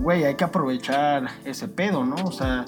güey, 0.00 0.24
hay 0.24 0.34
que 0.34 0.44
aprovechar 0.44 1.30
ese 1.46 1.66
pedo, 1.66 2.04
¿no? 2.04 2.16
O 2.16 2.30
sea, 2.30 2.66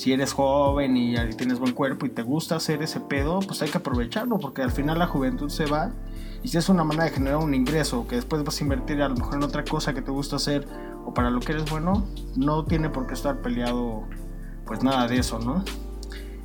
si 0.00 0.14
eres 0.14 0.32
joven 0.32 0.96
y 0.96 1.14
tienes 1.36 1.58
buen 1.58 1.74
cuerpo 1.74 2.06
y 2.06 2.08
te 2.08 2.22
gusta 2.22 2.56
hacer 2.56 2.82
ese 2.82 3.00
pedo, 3.00 3.40
pues 3.40 3.60
hay 3.60 3.68
que 3.68 3.76
aprovecharlo, 3.76 4.38
porque 4.38 4.62
al 4.62 4.70
final 4.70 4.98
la 4.98 5.06
juventud 5.06 5.50
se 5.50 5.66
va. 5.66 5.92
Y 6.42 6.48
si 6.48 6.56
es 6.56 6.70
una 6.70 6.84
manera 6.84 7.04
de 7.04 7.10
generar 7.10 7.36
un 7.36 7.52
ingreso 7.52 8.06
que 8.06 8.16
después 8.16 8.42
vas 8.42 8.58
a 8.58 8.64
invertir 8.64 9.02
a 9.02 9.10
lo 9.10 9.16
mejor 9.16 9.34
en 9.34 9.42
otra 9.42 9.62
cosa 9.62 9.92
que 9.92 10.00
te 10.00 10.10
gusta 10.10 10.36
hacer 10.36 10.66
o 11.04 11.12
para 11.12 11.28
lo 11.28 11.40
que 11.40 11.52
eres 11.52 11.70
bueno, 11.70 12.06
no 12.34 12.64
tiene 12.64 12.88
por 12.88 13.08
qué 13.08 13.12
estar 13.12 13.42
peleado, 13.42 14.04
pues 14.64 14.82
nada 14.82 15.06
de 15.06 15.18
eso, 15.18 15.38
¿no? 15.38 15.62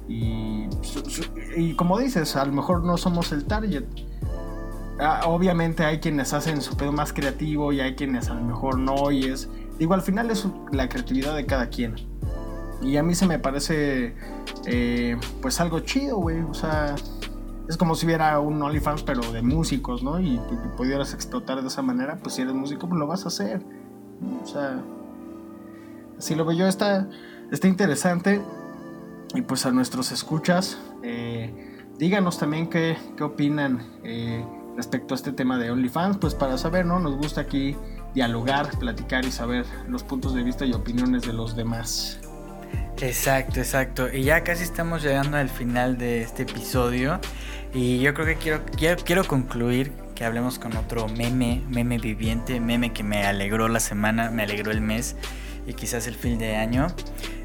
Y 0.09 0.67
como 1.77 1.97
dices, 1.97 2.35
a 2.35 2.43
lo 2.43 2.51
mejor 2.51 2.83
no 2.83 2.97
somos 2.97 3.31
el 3.31 3.45
target. 3.45 3.85
Ah, 4.99 5.21
obviamente 5.27 5.85
hay 5.85 6.01
quienes 6.01 6.33
hacen 6.33 6.61
su 6.61 6.75
pedo 6.75 6.91
más 6.91 7.13
creativo 7.13 7.71
y 7.71 7.79
hay 7.79 7.95
quienes 7.95 8.29
a 8.29 8.33
lo 8.33 8.41
mejor 8.41 8.77
no 8.77 9.11
y 9.11 9.23
es... 9.27 9.49
Digo, 9.79 9.93
al 9.93 10.01
final 10.01 10.29
es 10.29 10.45
la 10.73 10.89
creatividad 10.89 11.37
de 11.37 11.45
cada 11.45 11.69
quien. 11.69 11.95
Y 12.81 12.97
a 12.97 13.03
mí 13.03 13.15
se 13.15 13.25
me 13.25 13.39
parece 13.39 14.15
eh, 14.65 15.17
pues 15.41 15.59
algo 15.59 15.79
chido, 15.79 16.17
güey. 16.17 16.41
O 16.41 16.53
sea, 16.53 16.95
es 17.67 17.77
como 17.77 17.95
si 17.95 18.05
hubiera 18.05 18.39
un 18.39 18.61
OnlyFans 18.61 19.03
pero 19.03 19.31
de 19.31 19.41
músicos, 19.41 20.03
¿no? 20.03 20.19
Y 20.19 20.39
pudieras 20.77 21.13
explotar 21.13 21.61
de 21.61 21.67
esa 21.67 21.81
manera, 21.81 22.17
pues 22.21 22.35
si 22.35 22.41
eres 22.41 22.53
músico, 22.53 22.87
pues 22.87 22.99
lo 22.99 23.07
vas 23.07 23.25
a 23.25 23.29
hacer. 23.29 23.61
O 24.43 24.45
sea, 24.45 24.81
así 26.17 26.35
lo 26.35 26.45
veo 26.45 26.57
yo. 26.57 26.67
Está, 26.67 27.09
está 27.51 27.67
interesante. 27.67 28.41
Y 29.33 29.41
pues 29.41 29.65
a 29.65 29.71
nuestros 29.71 30.11
escuchas, 30.11 30.77
eh, 31.03 31.83
díganos 31.97 32.37
también 32.37 32.69
qué, 32.69 32.97
qué 33.17 33.23
opinan 33.23 33.81
eh, 34.03 34.45
respecto 34.77 35.13
a 35.13 35.15
este 35.15 35.33
tema 35.33 35.57
de 35.57 35.71
OnlyFans, 35.71 36.17
pues 36.17 36.35
para 36.35 36.57
saber, 36.57 36.85
¿no? 36.85 36.99
Nos 36.99 37.17
gusta 37.17 37.41
aquí 37.41 37.75
dialogar, 38.13 38.69
platicar 38.79 39.25
y 39.25 39.31
saber 39.31 39.65
los 39.89 40.03
puntos 40.03 40.33
de 40.33 40.43
vista 40.43 40.65
y 40.65 40.73
opiniones 40.73 41.23
de 41.23 41.33
los 41.33 41.55
demás. 41.55 42.19
Exacto, 43.01 43.59
exacto. 43.59 44.07
Y 44.11 44.23
ya 44.23 44.43
casi 44.43 44.63
estamos 44.63 45.03
llegando 45.03 45.37
al 45.37 45.49
final 45.49 45.97
de 45.97 46.21
este 46.21 46.43
episodio. 46.43 47.19
Y 47.73 47.99
yo 47.99 48.13
creo 48.13 48.25
que 48.25 48.35
quiero, 48.37 48.61
quiero, 48.77 49.03
quiero 49.03 49.23
concluir 49.25 49.91
que 50.15 50.23
hablemos 50.23 50.59
con 50.59 50.77
otro 50.77 51.09
meme, 51.09 51.61
meme 51.67 51.97
viviente, 51.97 52.59
meme 52.61 52.93
que 52.93 53.03
me 53.03 53.25
alegró 53.25 53.67
la 53.67 53.81
semana, 53.81 54.29
me 54.31 54.43
alegró 54.43 54.71
el 54.71 54.79
mes 54.79 55.17
y 55.67 55.73
quizás 55.73 56.07
el 56.07 56.15
fin 56.15 56.37
de 56.37 56.55
año. 56.55 56.87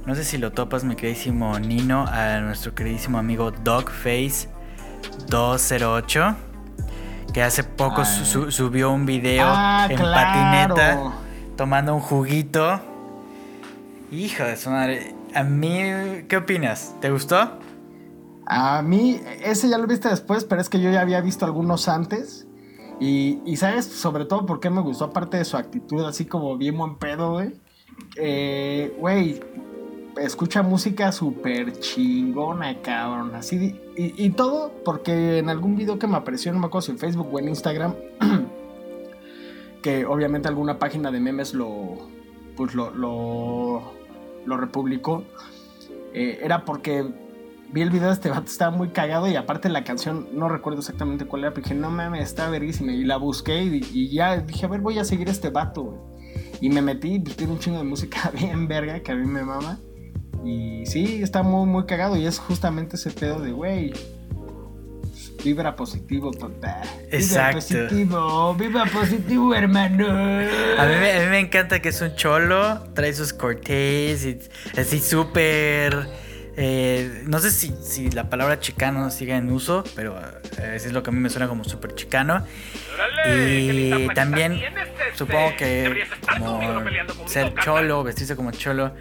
No 0.06 0.14
sé 0.14 0.24
si 0.24 0.38
lo 0.38 0.52
topas, 0.52 0.84
mi 0.84 0.94
queridísimo 0.94 1.58
Nino, 1.58 2.06
a 2.06 2.38
nuestro 2.40 2.72
queridísimo 2.74 3.18
amigo 3.18 3.52
Dogface208, 3.52 6.36
que 7.34 7.42
hace 7.42 7.64
poco 7.64 8.04
su- 8.04 8.52
subió 8.52 8.92
un 8.92 9.04
video 9.06 9.46
Ah, 9.48 9.86
en 9.90 9.96
claro. 9.96 10.14
patineta 10.14 11.12
tomando 11.56 11.92
un 11.94 12.00
juguito. 12.00 12.80
Hijo 14.12 14.44
de 14.44 14.56
su 14.56 14.70
madre. 14.70 15.14
A 15.34 15.44
mí, 15.44 15.80
¿qué 16.28 16.36
opinas? 16.36 16.96
¿Te 17.00 17.10
gustó? 17.10 17.58
A 18.46 18.82
mí, 18.82 19.20
ese 19.44 19.68
ya 19.68 19.78
lo 19.78 19.86
viste 19.86 20.08
después, 20.08 20.44
pero 20.44 20.60
es 20.60 20.68
que 20.68 20.80
yo 20.80 20.90
ya 20.90 21.00
había 21.00 21.20
visto 21.20 21.44
algunos 21.44 21.88
antes. 21.88 22.48
Y, 22.98 23.40
y 23.46 23.56
sabes, 23.56 23.86
sobre 23.86 24.24
todo, 24.24 24.44
por 24.44 24.60
qué 24.60 24.70
me 24.70 24.80
gustó, 24.80 25.04
aparte 25.06 25.36
de 25.36 25.44
su 25.44 25.56
actitud, 25.56 26.04
así 26.04 26.26
como 26.26 26.56
bien 26.56 26.76
buen 26.76 26.96
pedo, 26.98 27.32
güey. 27.32 27.52
Eh, 28.16 28.94
Güey, 28.98 29.40
escucha 30.20 30.62
música 30.62 31.12
súper 31.12 31.78
chingona, 31.78 32.80
cabrón. 32.82 33.34
Así, 33.34 33.80
y, 33.96 34.24
y 34.24 34.30
todo 34.30 34.72
porque 34.84 35.38
en 35.38 35.48
algún 35.48 35.76
video 35.76 35.98
que 35.98 36.06
me 36.06 36.16
apareció, 36.16 36.52
no 36.52 36.58
me 36.58 36.66
acuerdo 36.66 36.86
si 36.86 36.92
en 36.92 36.98
Facebook 36.98 37.28
o 37.32 37.38
en 37.38 37.48
Instagram, 37.48 37.94
que 39.82 40.04
obviamente 40.04 40.48
alguna 40.48 40.78
página 40.78 41.10
de 41.10 41.20
memes 41.20 41.54
lo, 41.54 41.98
pues 42.56 42.74
lo, 42.74 42.90
lo 44.46 44.56
republicó, 44.56 45.24
eh, 46.12 46.40
era 46.42 46.64
porque 46.64 47.06
vi 47.72 47.82
el 47.82 47.90
video 47.90 48.08
de 48.08 48.14
este 48.14 48.30
vato, 48.30 48.46
estaba 48.46 48.76
muy 48.76 48.88
cagado 48.88 49.28
y 49.28 49.36
aparte 49.36 49.68
la 49.68 49.84
canción, 49.84 50.28
no 50.32 50.48
recuerdo 50.48 50.80
exactamente 50.80 51.24
cuál 51.24 51.42
era, 51.42 51.52
pero 51.52 51.64
dije, 51.64 51.74
no 51.74 51.90
mames, 51.90 52.24
está 52.24 52.50
verguísima. 52.50 52.92
Y 52.92 53.04
la 53.04 53.16
busqué 53.16 53.62
y, 53.62 53.80
y 53.92 54.08
ya 54.08 54.38
dije, 54.38 54.66
a 54.66 54.68
ver, 54.68 54.80
voy 54.80 54.98
a 54.98 55.04
seguir 55.04 55.28
este 55.28 55.50
vato. 55.50 56.10
Y 56.60 56.68
me 56.68 56.82
metí, 56.82 57.18
pues 57.20 57.36
tiene 57.36 57.52
un 57.52 57.58
chingo 57.58 57.78
de 57.78 57.84
música 57.84 58.30
bien 58.38 58.68
verga 58.68 59.00
que 59.00 59.12
a 59.12 59.14
mí 59.14 59.26
me 59.26 59.44
mama. 59.44 59.78
Y 60.44 60.84
sí, 60.86 61.22
está 61.22 61.42
muy, 61.42 61.66
muy 61.66 61.84
cagado 61.84 62.16
y 62.16 62.26
es 62.26 62.38
justamente 62.38 62.96
ese 62.96 63.10
pedo 63.10 63.40
de, 63.40 63.52
güey, 63.52 63.92
vibra 65.44 65.74
positivo, 65.76 66.30
papá. 66.32 66.82
Exacto. 67.10 67.58
Vibra 67.68 67.86
positivo, 67.88 68.54
vibra 68.54 68.84
positivo, 68.86 69.54
hermano. 69.54 70.06
A 70.08 70.86
mí, 70.86 70.94
me- 71.00 71.12
a 71.12 71.20
mí 71.20 71.26
me 71.28 71.38
encanta 71.40 71.80
que 71.80 71.88
es 71.90 72.00
un 72.00 72.14
cholo, 72.16 72.80
trae 72.94 73.12
sus 73.14 73.32
cortés 73.32 74.24
y 74.24 74.38
así 74.78 74.98
súper... 75.00 76.06
eh, 76.56 77.22
no 77.26 77.38
sé 77.38 77.50
si, 77.50 77.72
si 77.82 78.10
la 78.10 78.28
palabra 78.28 78.58
chicano 78.60 79.10
sigue 79.10 79.34
en 79.34 79.50
uso, 79.50 79.84
pero 79.96 80.18
eh, 80.58 80.74
eso 80.76 80.86
es 80.88 80.92
lo 80.92 81.02
que 81.02 81.10
a 81.10 81.12
mí 81.12 81.20
me 81.20 81.30
suena 81.30 81.48
como 81.48 81.64
súper 81.64 81.94
chicano. 81.94 82.44
Y 83.28 84.08
también 84.14 84.60
supongo 85.14 85.52
que 85.56 86.04
como 86.38 86.60
ser 87.26 87.54
cholo, 87.62 88.02
vestirse 88.04 88.36
como 88.36 88.50
cholo, 88.52 88.94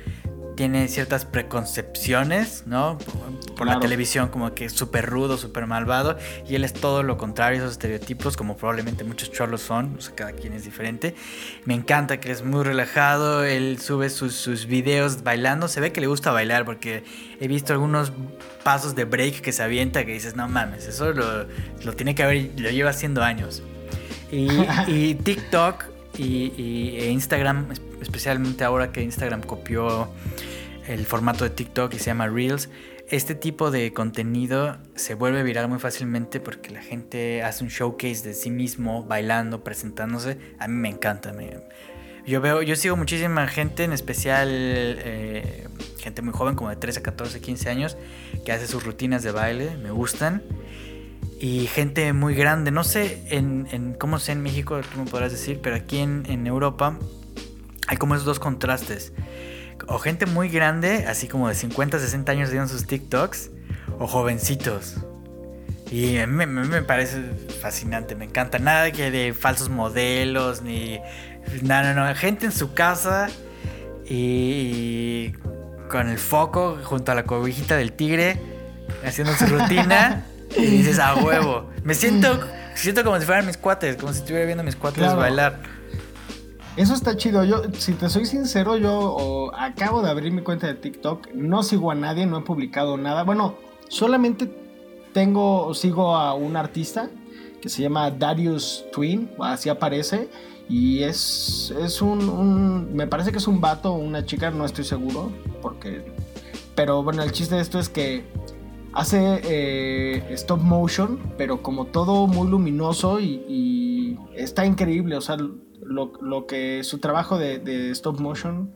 tiene 0.59 0.89
ciertas 0.89 1.23
preconcepciones, 1.23 2.63
¿no? 2.65 2.97
Por, 2.97 3.55
por 3.55 3.65
la 3.67 3.79
televisión 3.79 4.27
como 4.27 4.53
que 4.53 4.65
es 4.65 4.73
súper 4.73 5.05
rudo, 5.05 5.37
súper 5.37 5.67
malvado, 5.67 6.17
y 6.49 6.55
él 6.55 6.65
es 6.65 6.73
todo 6.73 7.01
lo 7.01 7.17
contrario, 7.17 7.59
esos 7.59 7.71
estereotipos, 7.71 8.35
como 8.35 8.57
probablemente 8.57 9.05
muchos 9.05 9.31
cholos 9.31 9.61
son, 9.61 9.95
o 9.97 10.01
sea, 10.01 10.13
cada 10.15 10.33
quien 10.33 10.51
es 10.51 10.65
diferente. 10.65 11.15
Me 11.63 11.75
encanta 11.75 12.19
que 12.19 12.29
es 12.29 12.43
muy 12.43 12.65
relajado, 12.65 13.45
él 13.45 13.79
sube 13.79 14.09
sus, 14.09 14.35
sus 14.35 14.65
videos 14.65 15.23
bailando, 15.23 15.69
se 15.69 15.79
ve 15.79 15.93
que 15.93 16.01
le 16.01 16.07
gusta 16.07 16.31
bailar, 16.31 16.65
porque 16.65 17.05
he 17.39 17.47
visto 17.47 17.71
algunos 17.71 18.11
pasos 18.65 18.95
de 18.95 19.05
break 19.05 19.39
que 19.39 19.53
se 19.53 19.63
avienta 19.63 20.03
que 20.05 20.11
dices, 20.11 20.35
no 20.35 20.49
mames, 20.49 20.87
eso 20.87 21.13
lo, 21.13 21.45
lo 21.85 21.93
tiene 21.93 22.15
que 22.15 22.23
haber, 22.23 22.49
lo 22.57 22.69
lleva 22.69 22.89
haciendo 22.89 23.23
años. 23.23 23.63
Y, 24.29 24.49
y 24.87 25.15
TikTok 25.23 25.85
y, 26.17 26.51
y- 26.57 26.97
e 26.99 27.11
Instagram, 27.11 27.71
es- 27.71 27.81
especialmente 28.01 28.63
ahora 28.63 28.91
que 28.91 29.01
Instagram 29.01 29.41
copió 29.41 30.09
el 30.89 31.05
formato 31.05 31.43
de 31.43 31.51
TikTok 31.51 31.93
y 31.93 31.99
se 31.99 32.05
llama 32.05 32.27
Reels, 32.27 32.69
este 33.09 33.35
tipo 33.35 33.71
de 33.71 33.93
contenido 33.93 34.77
se 34.95 35.13
vuelve 35.13 35.43
viral 35.43 35.67
muy 35.67 35.79
fácilmente 35.79 36.39
porque 36.39 36.69
la 36.71 36.81
gente 36.81 37.43
hace 37.43 37.63
un 37.63 37.69
showcase 37.69 38.27
de 38.27 38.33
sí 38.33 38.49
mismo, 38.51 39.03
bailando, 39.03 39.63
presentándose. 39.63 40.37
A 40.59 40.67
mí 40.67 40.75
me 40.75 40.89
encanta. 40.89 41.31
me- 41.33 41.59
yo 42.25 42.41
veo, 42.41 42.61
yo 42.61 42.75
sigo 42.75 42.95
muchísima 42.95 43.47
gente, 43.47 43.83
en 43.83 43.93
especial 43.93 44.49
eh, 44.51 45.67
gente 45.99 46.21
muy 46.21 46.33
joven, 46.33 46.53
como 46.55 46.69
de 46.69 46.75
13, 46.75 47.01
14, 47.01 47.39
15 47.41 47.69
años, 47.69 47.97
que 48.45 48.51
hace 48.51 48.67
sus 48.67 48.83
rutinas 48.83 49.23
de 49.23 49.31
baile, 49.31 49.77
me 49.77 49.89
gustan. 49.91 50.43
Y 51.39 51.67
gente 51.67 52.11
muy 52.13 52.35
grande, 52.35 52.69
no 52.71 52.83
sé 52.83 53.23
en, 53.29 53.67
en 53.71 53.93
cómo 53.93 54.19
sea 54.19 54.33
en 54.33 54.41
México, 54.43 54.79
tú 54.81 54.99
me 54.99 55.05
podrás 55.09 55.31
decir, 55.31 55.59
pero 55.63 55.75
aquí 55.77 55.99
en, 55.99 56.23
en 56.27 56.45
Europa 56.45 56.99
hay 57.87 57.97
como 57.97 58.13
esos 58.13 58.25
dos 58.25 58.39
contrastes. 58.39 59.13
O 59.87 59.99
gente 59.99 60.25
muy 60.25 60.49
grande, 60.49 61.05
así 61.07 61.27
como 61.27 61.47
de 61.47 61.55
50, 61.55 61.99
60 61.99 62.31
años 62.31 62.47
haciendo 62.49 62.67
sus 62.67 62.85
TikToks, 62.85 63.51
o 63.97 64.07
jovencitos. 64.07 64.95
Y 65.91 66.17
a 66.17 66.27
mí, 66.27 66.43
a 66.43 66.47
mí 66.47 66.67
me 66.67 66.83
parece 66.83 67.23
fascinante, 67.61 68.15
me 68.15 68.25
encanta. 68.25 68.59
Nada 68.59 68.91
que 68.91 69.09
de 69.09 69.33
falsos 69.33 69.69
modelos, 69.69 70.61
ni. 70.61 70.99
No, 71.63 71.81
no, 71.81 71.93
no. 71.95 72.13
Gente 72.15 72.45
en 72.45 72.51
su 72.51 72.73
casa 72.73 73.27
y 74.07 75.31
con 75.89 76.09
el 76.09 76.17
foco 76.19 76.77
junto 76.83 77.11
a 77.11 77.15
la 77.15 77.23
cobijita 77.23 77.75
del 77.77 77.93
tigre, 77.93 78.39
haciendo 79.05 79.33
su 79.35 79.45
rutina. 79.47 80.25
y 80.55 80.65
dices, 80.65 80.99
a 80.99 81.15
huevo. 81.15 81.69
Me 81.83 81.93
siento, 81.93 82.39
siento 82.75 83.03
como 83.03 83.19
si 83.19 83.25
fueran 83.25 83.45
mis 83.45 83.57
cuates, 83.57 83.95
como 83.97 84.13
si 84.13 84.19
estuviera 84.19 84.45
viendo 84.45 84.61
a 84.61 84.65
mis 84.65 84.75
cuates 84.75 85.03
Claro. 85.03 85.19
bailar. 85.19 85.59
Eso 86.79 86.93
está 86.93 87.17
chido. 87.17 87.43
Yo, 87.43 87.61
si 87.77 87.93
te 87.93 88.07
soy 88.09 88.25
sincero, 88.25 88.77
yo 88.77 89.51
acabo 89.57 90.01
de 90.01 90.09
abrir 90.09 90.31
mi 90.31 90.41
cuenta 90.41 90.67
de 90.67 90.75
TikTok. 90.75 91.27
No 91.33 91.61
sigo 91.61 91.91
a 91.91 91.95
nadie, 91.95 92.25
no 92.25 92.37
he 92.37 92.41
publicado 92.41 92.95
nada. 92.95 93.23
Bueno, 93.23 93.55
solamente 93.89 94.49
tengo, 95.13 95.73
sigo 95.73 96.15
a 96.15 96.33
un 96.35 96.55
artista 96.55 97.09
que 97.61 97.67
se 97.67 97.81
llama 97.81 98.09
Darius 98.11 98.85
Twin, 98.93 99.29
así 99.39 99.67
aparece. 99.67 100.29
Y 100.69 101.03
es, 101.03 101.73
es 101.83 102.01
un, 102.01 102.29
un- 102.29 102.93
Me 102.93 103.07
parece 103.07 103.31
que 103.33 103.39
es 103.39 103.47
un 103.47 103.59
vato 103.59 103.91
o 103.93 103.97
una 103.97 104.23
chica, 104.25 104.49
no 104.49 104.63
estoy 104.65 104.85
seguro. 104.85 105.31
Porque. 105.61 106.05
Pero 106.75 107.03
bueno, 107.03 107.23
el 107.23 107.33
chiste 107.33 107.55
de 107.55 107.61
esto 107.61 107.77
es 107.79 107.89
que 107.89 108.23
hace 108.93 109.41
eh, 109.43 110.23
stop 110.31 110.61
motion, 110.61 111.19
pero 111.37 111.61
como 111.61 111.85
todo 111.87 112.25
muy 112.25 112.47
luminoso 112.47 113.19
y, 113.19 113.43
y 113.49 114.17
está 114.33 114.65
increíble. 114.65 115.17
O 115.17 115.21
sea, 115.21 115.35
lo, 115.89 116.13
lo 116.21 116.45
que 116.45 116.83
su 116.83 116.99
trabajo 116.99 117.37
de, 117.37 117.91
stop 117.91 118.19
motion 118.19 118.71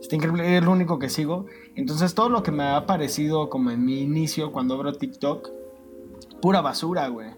está 0.00 0.16
increíble. 0.16 0.56
Es 0.56 0.64
lo 0.64 0.70
único 0.70 0.98
que 0.98 1.08
sigo. 1.08 1.46
Entonces, 1.74 2.14
todo 2.14 2.28
lo 2.28 2.42
que 2.42 2.52
me 2.52 2.62
ha 2.62 2.86
parecido 2.86 3.50
como 3.50 3.70
en 3.70 3.84
mi 3.84 4.00
inicio 4.00 4.52
cuando 4.52 4.74
abro 4.74 4.92
TikTok, 4.92 5.50
pura 6.40 6.60
basura, 6.60 7.08
güey. 7.08 7.30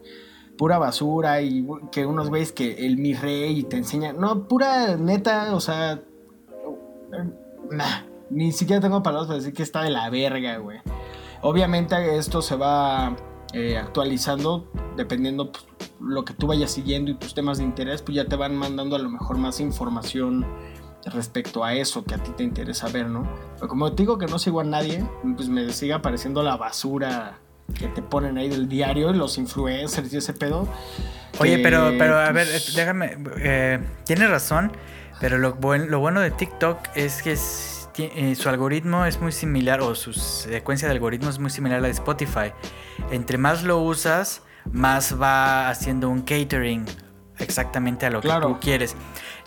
Pura 0.57 0.79
basura 0.79 1.41
y 1.41 1.67
que 1.93 2.05
unos 2.05 2.31
veis 2.31 2.53
que 2.53 2.87
el 2.87 2.99
mi 2.99 3.15
rey 3.15 3.63
te 3.63 3.77
enseña. 3.77 4.13
No, 4.13 4.47
pura 4.47 4.97
neta, 4.97 5.55
o 5.55 5.61
sea. 5.61 6.03
Ni 8.31 8.53
siquiera 8.53 8.83
tengo 8.83 9.03
palabras 9.03 9.29
para 9.29 9.39
decir 9.39 9.55
que 9.55 9.63
está 9.63 9.83
de 9.83 9.91
la 9.91 10.11
verga, 10.11 10.59
güey. 10.59 10.81
Obviamente 11.41 12.19
esto 12.19 12.43
se 12.43 12.57
va 12.57 13.17
eh, 13.53 13.77
actualizando 13.79 14.71
dependiendo 14.97 15.53
pues, 15.53 15.65
lo 16.01 16.25
que 16.25 16.35
tú 16.35 16.47
vayas 16.47 16.71
siguiendo 16.71 17.11
y 17.11 17.15
tus 17.15 17.35
temas 17.35 17.59
de 17.59 17.65
interés, 17.65 18.03
pues 18.03 18.17
ya 18.17 18.25
te 18.27 18.37
van 18.37 18.57
mandando 18.57 18.97
a 18.97 18.99
lo 18.99 19.09
mejor 19.11 19.39
más 19.39 19.61
información 19.61 20.45
respecto 21.07 21.65
a 21.65 21.75
eso 21.75 22.05
que 22.05 22.15
a 22.15 22.19
ti 22.19 22.31
te 22.37 22.43
interesa 22.43 22.89
ver, 22.89 23.07
¿no? 23.07 23.27
Pero 23.55 23.69
como 23.69 23.91
te 23.93 24.03
digo 24.03 24.19
que 24.19 24.27
no 24.27 24.39
sigo 24.39 24.61
a 24.61 24.65
nadie, 24.65 25.05
pues 25.37 25.49
me 25.49 25.73
sigue 25.73 25.93
apareciendo 25.95 26.43
la 26.43 26.57
basura 26.57 27.39
que 27.75 27.87
te 27.89 28.03
ponen 28.03 28.37
ahí 28.39 28.49
del 28.49 28.69
diario 28.69 29.11
y 29.11 29.15
los 29.17 29.39
influencers 29.39 30.13
y 30.13 30.17
ese 30.19 30.33
pedo. 30.35 30.67
Oye, 31.39 31.57
que, 31.57 31.63
pero, 31.63 31.93
pero 31.99 32.19
a 32.19 32.33
ver, 32.33 32.47
pues, 32.49 32.69
eh, 32.71 32.73
déjame. 32.77 33.17
Eh, 33.39 33.79
tienes 34.05 34.29
razón, 34.29 34.73
pero 35.21 35.39
lo, 35.39 35.55
buen- 35.55 35.91
lo 35.91 36.01
bueno 36.01 36.21
de 36.21 36.31
TikTok 36.31 36.79
es 36.95 37.23
que 37.23 37.33
es- 37.33 37.78
eh, 38.05 38.35
su 38.35 38.49
algoritmo 38.49 39.05
es 39.05 39.21
muy 39.21 39.33
similar, 39.33 39.81
o 39.81 39.95
su 39.95 40.13
secuencia 40.13 40.89
de 40.89 40.95
algoritmos 40.95 41.35
es 41.35 41.39
muy 41.41 41.51
similar 41.51 41.79
a 41.79 41.81
la 41.83 41.89
de 41.89 41.93
Spotify. 41.95 42.53
Entre 43.11 43.39
más 43.39 43.63
lo 43.63 43.79
usas, 43.79 44.43
más 44.73 45.21
va 45.21 45.69
haciendo 45.71 46.09
un 46.09 46.23
catering 46.23 46.85
exactamente 47.39 48.07
a 48.07 48.11
lo 48.11 48.21
que 48.21 48.29
tú 48.41 48.59
quieres. 48.61 48.97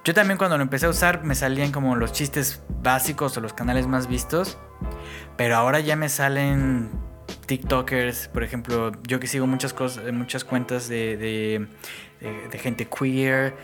Yo 0.03 0.13
también 0.13 0.37
cuando 0.37 0.57
lo 0.57 0.63
empecé 0.63 0.85
a 0.87 0.89
usar 0.89 1.23
me 1.23 1.35
salían 1.35 1.71
como 1.71 1.95
los 1.95 2.11
chistes 2.11 2.63
básicos 2.81 3.37
o 3.37 3.41
los 3.41 3.53
canales 3.53 3.85
más 3.87 4.07
vistos, 4.07 4.57
pero 5.37 5.55
ahora 5.55 5.79
ya 5.79 5.95
me 5.95 6.09
salen 6.09 6.89
TikTokers, 7.45 8.27
por 8.29 8.43
ejemplo, 8.43 8.91
yo 9.07 9.19
que 9.19 9.27
sigo 9.27 9.45
muchas 9.47 9.73
cosas, 9.73 10.11
muchas 10.11 10.43
cuentas 10.43 10.87
de, 10.87 11.17
de- 11.17 11.67
de- 12.19 12.47
de 12.49 12.57
gente 12.59 12.87
queer 12.87 13.55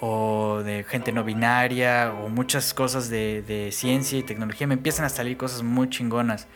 o 0.00 0.60
de 0.64 0.84
gente 0.84 1.12
no 1.12 1.24
binaria 1.24 2.12
o 2.24 2.28
muchas 2.28 2.74
cosas 2.74 3.08
de, 3.08 3.42
de 3.42 3.70
ciencia 3.72 4.18
y 4.18 4.22
tecnología, 4.22 4.66
me 4.66 4.74
empiezan 4.74 5.04
a 5.04 5.08
salir 5.08 5.36
cosas 5.36 5.62
muy 5.62 5.88
chingonas. 5.88 6.46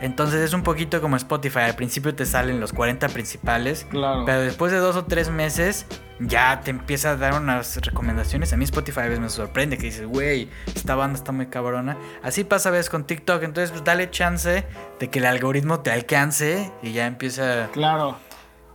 Entonces 0.00 0.40
es 0.42 0.52
un 0.52 0.62
poquito 0.62 1.00
como 1.00 1.16
Spotify, 1.16 1.60
al 1.60 1.74
principio 1.74 2.14
te 2.14 2.26
salen 2.26 2.60
los 2.60 2.72
40 2.72 3.08
principales, 3.08 3.86
Claro. 3.88 4.24
pero 4.26 4.40
después 4.40 4.70
de 4.70 4.78
dos 4.78 4.94
o 4.96 5.06
tres 5.06 5.30
meses 5.30 5.86
ya 6.20 6.60
te 6.60 6.70
empieza 6.70 7.10
a 7.12 7.16
dar 7.16 7.34
unas 7.40 7.76
recomendaciones. 7.76 8.52
A 8.52 8.56
mí 8.58 8.64
Spotify 8.64 9.00
a 9.00 9.04
veces 9.04 9.20
me 9.20 9.28
sorprende 9.30 9.78
que 9.78 9.84
dices, 9.84 10.06
güey, 10.06 10.48
esta 10.74 10.94
banda 10.96 11.18
está 11.18 11.32
muy 11.32 11.46
cabrona. 11.46 11.96
Así 12.22 12.44
pasa 12.44 12.68
a 12.68 12.72
veces 12.72 12.90
con 12.90 13.04
TikTok, 13.04 13.42
entonces 13.42 13.70
pues 13.70 13.84
dale 13.84 14.10
chance 14.10 14.64
de 15.00 15.10
que 15.10 15.18
el 15.18 15.26
algoritmo 15.26 15.80
te 15.80 15.90
alcance 15.90 16.70
y 16.82 16.92
ya 16.92 17.06
empieza... 17.06 17.68
Claro. 17.72 18.18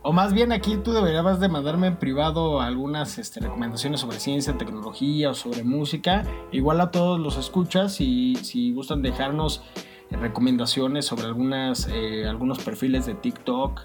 O 0.04 0.12
más 0.12 0.32
bien 0.32 0.50
aquí 0.50 0.76
tú 0.76 0.92
deberías 0.92 1.38
de 1.38 1.48
mandarme 1.48 1.86
en 1.86 1.96
privado 1.96 2.60
algunas 2.60 3.18
este, 3.18 3.40
recomendaciones 3.40 4.00
sobre 4.00 4.18
ciencia, 4.18 4.58
tecnología 4.58 5.30
o 5.30 5.34
sobre 5.34 5.62
música. 5.62 6.24
Igual 6.50 6.80
a 6.80 6.90
todos 6.90 7.20
los 7.20 7.36
escuchas 7.36 8.00
y 8.00 8.34
si 8.42 8.72
gustan 8.72 9.02
dejarnos 9.02 9.62
eh, 10.10 10.16
recomendaciones 10.16 11.06
sobre 11.06 11.26
algunas, 11.26 11.88
eh, 11.88 12.26
algunos 12.28 12.58
perfiles 12.58 13.06
de 13.06 13.14
TikTok 13.14 13.80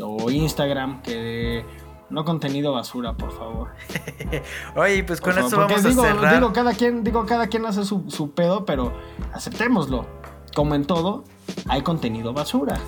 o 0.00 0.30
Instagram 0.30 1.02
que 1.02 1.66
no 2.08 2.24
contenido 2.24 2.72
basura, 2.72 3.14
por 3.14 3.30
favor. 3.32 3.68
Oye, 4.76 5.04
pues 5.04 5.20
con 5.20 5.34
Por 5.34 5.42
esto 5.42 5.56
favor, 5.56 5.70
vamos 5.70 5.84
a 5.84 5.88
digo, 5.88 6.02
cerrar. 6.02 6.34
Digo, 6.34 6.52
cada 6.54 6.72
quien, 6.72 7.04
digo, 7.04 7.26
cada 7.26 7.48
quien 7.48 7.66
hace 7.66 7.84
su, 7.84 8.04
su 8.08 8.30
pedo, 8.30 8.64
pero 8.64 8.92
aceptémoslo. 9.34 10.06
Como 10.54 10.74
en 10.74 10.86
todo, 10.86 11.24
hay 11.68 11.82
contenido 11.82 12.32
basura. 12.32 12.80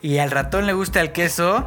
Y 0.00 0.18
al 0.18 0.30
ratón 0.30 0.66
le 0.66 0.72
gusta 0.72 1.00
el 1.00 1.12
queso, 1.12 1.64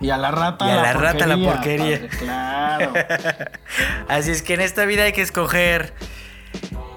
Y 0.00 0.10
a 0.10 0.16
la 0.18 0.30
rata 0.30 0.66
Y 0.66 0.70
a 0.70 0.76
la 0.76 0.92
rata 0.92 1.26
la 1.26 1.36
porquería. 1.36 1.96
padre, 2.00 2.08
claro. 2.18 2.92
así 4.08 4.30
es 4.30 4.42
que 4.42 4.54
en 4.54 4.60
esta 4.60 4.84
vida 4.84 5.04
hay 5.04 5.12
que 5.12 5.22
escoger. 5.22 5.94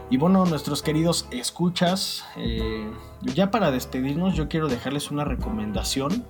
y 0.10 0.18
bueno, 0.18 0.46
nuestros 0.46 0.82
queridos 0.82 1.28
escuchas, 1.32 2.26
eh, 2.38 2.90
ya 3.22 3.52
para 3.52 3.72
despedirnos, 3.72 4.36
yo 4.36 4.48
quiero 4.50 4.68
dejarles 4.68 5.12
una 5.12 5.24
recomendación 5.24 6.26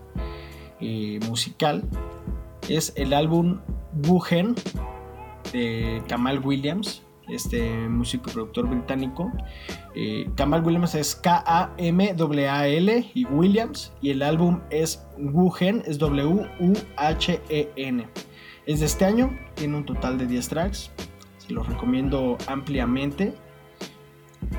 eh, 0.80 1.20
musical. 1.28 1.84
Es 2.70 2.94
el 2.96 3.14
álbum 3.14 3.60
Wuhen 4.08 4.56
de 5.54 6.04
Kamal 6.08 6.40
Williams, 6.40 7.04
este 7.30 7.90
músico 7.90 8.30
y 8.30 8.34
productor 8.34 8.68
británico. 8.68 9.32
Eh, 9.96 10.30
Kamal 10.36 10.64
Williams 10.64 10.96
es 10.96 11.16
K-A-M-A-L 11.16 13.12
y 13.14 13.26
Williams. 13.26 13.94
Y 14.02 14.12
el 14.12 14.22
álbum 14.22 14.62
es 14.70 15.06
Wuhen, 15.18 15.84
es 15.86 15.98
W-U-H-E-N. 16.00 16.48
Es 18.66 18.80
de 18.82 18.86
este 18.86 19.06
año, 19.06 19.38
tiene 19.56 19.78
un 19.78 19.86
total 19.86 20.18
de 20.18 20.28
10 20.28 20.50
tracks. 20.50 20.92
Se 21.38 21.54
los 21.54 21.68
recomiendo 21.68 22.38
ampliamente. 22.48 23.34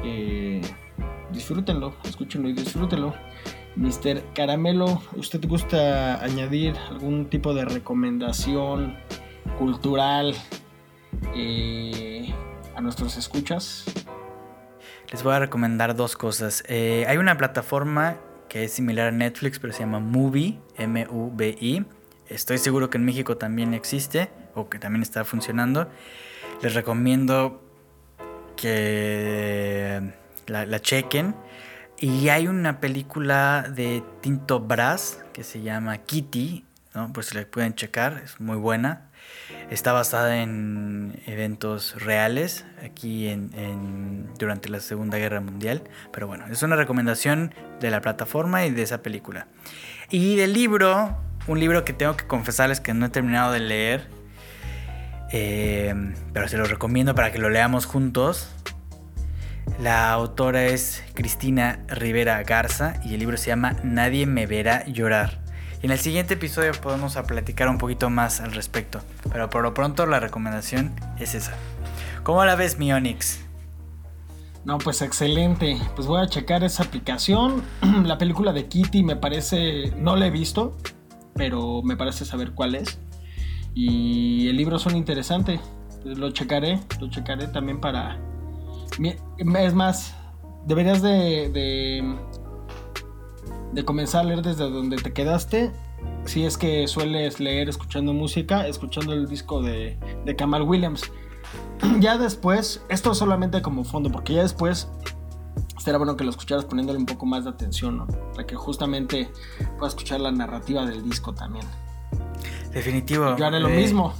Eh, 0.04 0.60
disfrútenlo, 1.32 1.94
escúchenlo 2.04 2.48
y 2.48 2.54
disfrútenlo. 2.54 3.14
Mr. 3.76 4.22
Caramelo, 4.34 5.02
¿usted 5.16 5.46
gusta 5.46 6.22
añadir 6.22 6.74
algún 6.90 7.26
tipo 7.26 7.54
de 7.54 7.64
recomendación 7.64 8.96
cultural 9.58 10.34
eh, 11.34 12.34
a 12.78 12.80
nuestros 12.80 13.16
escuchas? 13.16 13.84
Les 15.10 15.24
voy 15.24 15.34
a 15.34 15.40
recomendar 15.40 15.96
dos 15.96 16.16
cosas. 16.16 16.62
Eh, 16.68 17.04
hay 17.08 17.16
una 17.16 17.36
plataforma 17.36 18.16
que 18.48 18.64
es 18.64 18.72
similar 18.72 19.08
a 19.08 19.10
Netflix, 19.10 19.58
pero 19.58 19.72
se 19.72 19.80
llama 19.80 19.98
Movie, 19.98 20.60
M-U-B-I. 20.76 21.84
Estoy 22.28 22.58
seguro 22.58 22.88
que 22.88 22.98
en 22.98 23.04
México 23.04 23.36
también 23.36 23.74
existe 23.74 24.30
o 24.54 24.68
que 24.68 24.78
también 24.78 25.02
está 25.02 25.24
funcionando. 25.24 25.90
Les 26.62 26.74
recomiendo 26.74 27.60
que 28.56 30.12
la, 30.46 30.80
chequen. 30.80 31.34
Y 31.98 32.28
hay 32.28 32.46
una 32.46 32.78
película 32.78 33.66
de 33.68 34.04
Tinto 34.20 34.60
Brass 34.60 35.20
que 35.32 35.42
se 35.42 35.62
llama 35.62 35.98
Kitty, 35.98 36.64
¿no? 36.94 37.12
Pues 37.12 37.34
la 37.34 37.44
pueden 37.44 37.74
checar, 37.74 38.22
es 38.24 38.40
muy 38.40 38.56
buena. 38.56 39.07
Está 39.70 39.92
basada 39.92 40.42
en 40.42 41.20
eventos 41.26 42.02
reales 42.02 42.64
aquí 42.84 43.28
en, 43.28 44.28
durante 44.38 44.68
la 44.68 44.80
Segunda 44.80 45.18
Guerra 45.18 45.40
Mundial. 45.40 45.82
Pero 46.12 46.26
bueno, 46.26 46.46
es 46.50 46.62
una 46.62 46.76
recomendación 46.76 47.54
de 47.80 47.90
la 47.90 48.00
plataforma 48.00 48.64
y 48.66 48.70
de 48.70 48.82
esa 48.82 49.02
película. 49.02 49.46
Y 50.10 50.36
del 50.36 50.52
libro, 50.52 51.16
un 51.46 51.60
libro 51.60 51.84
que 51.84 51.92
tengo 51.92 52.16
que 52.16 52.26
confesarles 52.26 52.80
que 52.80 52.94
no 52.94 53.06
he 53.06 53.10
terminado 53.10 53.52
de 53.52 53.60
leer. 53.60 54.08
eh, 55.30 55.94
pero 56.32 56.48
se 56.48 56.56
lo 56.56 56.64
recomiendo 56.64 57.14
para 57.14 57.30
que 57.32 57.38
lo 57.38 57.50
leamos 57.50 57.84
juntos. 57.84 58.50
La 59.80 60.10
autora 60.10 60.64
es 60.64 61.04
Cristina 61.14 61.84
Rivera 61.88 62.42
Garza 62.42 62.94
y 63.04 63.14
el 63.14 63.20
libro 63.20 63.36
se 63.36 63.48
llama 63.48 63.76
Nadie 63.84 64.26
me 64.26 64.46
verá 64.46 64.84
llorar. 64.86 65.40
Y 65.82 65.86
en 65.86 65.92
el 65.92 65.98
siguiente 65.98 66.34
episodio 66.34 66.72
podemos 66.72 67.16
a 67.16 67.24
platicar 67.24 67.68
un 67.68 67.78
poquito 67.78 68.10
más 68.10 68.40
al 68.40 68.52
respecto. 68.52 69.00
Pero 69.30 69.48
por 69.48 69.62
lo 69.62 69.74
pronto 69.74 70.06
la 70.06 70.20
recomendación 70.20 70.92
es 71.18 71.34
esa. 71.34 71.54
¿Cómo 72.24 72.44
la 72.44 72.56
ves, 72.56 72.78
mi 72.78 72.92
Onyx? 72.92 73.40
No, 74.64 74.78
pues 74.78 75.02
excelente. 75.02 75.78
Pues 75.94 76.06
voy 76.06 76.20
a 76.20 76.26
checar 76.26 76.64
esa 76.64 76.82
aplicación. 76.82 77.62
La 78.04 78.18
película 78.18 78.52
de 78.52 78.66
Kitty 78.66 79.02
me 79.02 79.16
parece, 79.16 79.92
no 79.96 80.14
la 80.16 80.26
he 80.26 80.30
visto. 80.30 80.76
pero 81.34 81.82
me 81.82 81.96
parece 81.96 82.24
saber 82.24 82.52
cuál 82.52 82.74
es. 82.74 82.98
Y 83.72 84.48
el 84.48 84.56
libro 84.56 84.78
suena 84.78 84.98
interesante. 84.98 85.60
Lo 86.04 86.30
checaré, 86.32 86.80
lo 87.00 87.08
checaré 87.08 87.46
también 87.46 87.80
para... 87.80 88.18
Es 89.00 89.74
más, 89.74 90.14
deberías 90.66 91.00
de, 91.00 91.48
de, 91.50 92.16
de 93.72 93.84
comenzar 93.84 94.22
a 94.22 94.24
leer 94.24 94.42
desde 94.42 94.68
donde 94.70 94.96
te 94.96 95.12
quedaste. 95.12 95.72
Si 96.24 96.44
es 96.44 96.56
que 96.56 96.86
sueles 96.88 97.40
leer 97.40 97.68
escuchando 97.68 98.12
música, 98.12 98.66
escuchando 98.66 99.12
el 99.12 99.28
disco 99.28 99.62
de, 99.62 99.98
de 100.24 100.36
Kamal 100.36 100.62
Williams. 100.62 101.02
Ya 102.00 102.18
después, 102.18 102.82
esto 102.88 103.12
es 103.12 103.18
solamente 103.18 103.62
como 103.62 103.84
fondo, 103.84 104.10
porque 104.10 104.34
ya 104.34 104.42
después 104.42 104.88
será 105.78 105.96
bueno 105.96 106.16
que 106.16 106.24
lo 106.24 106.30
escucharas 106.30 106.64
poniéndole 106.64 106.98
un 106.98 107.06
poco 107.06 107.24
más 107.24 107.44
de 107.44 107.50
atención, 107.50 107.98
¿no? 107.98 108.06
Para 108.34 108.46
que 108.46 108.56
justamente 108.56 109.30
puedas 109.78 109.94
escuchar 109.94 110.20
la 110.20 110.30
narrativa 110.32 110.84
del 110.84 111.02
disco 111.02 111.32
también. 111.34 111.64
Definitivo. 112.72 113.36
Yo 113.36 113.46
haré 113.46 113.60
lo 113.60 113.68
Eh, 113.68 113.76
mismo. 113.76 114.12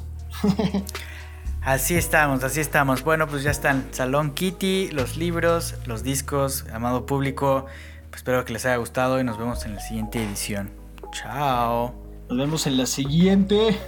Así 1.63 1.97
estamos, 1.97 2.45
así 2.45 2.61
estamos. 2.61 3.03
Bueno, 3.05 3.27
pues 3.27 3.43
ya 3.43 3.51
están. 3.51 3.89
Salón 3.91 4.31
Kitty, 4.31 4.91
los 4.93 5.17
libros, 5.19 5.75
los 5.87 6.03
discos, 6.03 6.65
amado 6.73 7.05
público. 7.05 7.67
Pues 8.11 8.21
espero 8.21 8.45
que 8.45 8.53
les 8.53 8.65
haya 8.67 8.77
gustado 8.77 9.21
y 9.21 9.25
nos 9.25 9.39
vemos 9.39 9.65
en 9.67 9.75
la 9.75 9.81
siguiente 9.81 10.23
edición. 10.23 10.71
Chao. 11.13 11.95
Nos 12.29 12.39
vemos 12.39 12.67
en 12.67 12.77
la 12.77 12.87
siguiente. 12.87 13.79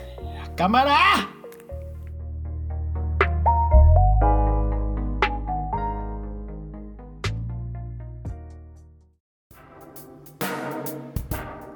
¡Cámara! 0.57 0.99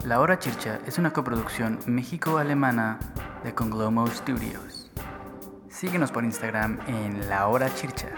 La 0.04 0.20
Hora 0.20 0.38
Chircha 0.38 0.80
es 0.87 0.98
una 0.98 1.14
coproducción 1.14 1.78
México-Alemana 1.87 2.98
de 3.42 3.54
Conglomo 3.54 4.07
Studios. 4.09 4.90
Síguenos 5.70 6.12
por 6.12 6.24
Instagram 6.24 6.78
en 6.87 7.28
La 7.28 7.48
Hora 7.48 7.74
Chircha, 7.74 8.09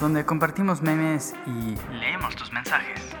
donde 0.00 0.24
compartimos 0.24 0.82
memes 0.82 1.34
y 1.46 1.74
leemos 1.92 2.36
tus 2.36 2.52
mensajes. 2.52 3.16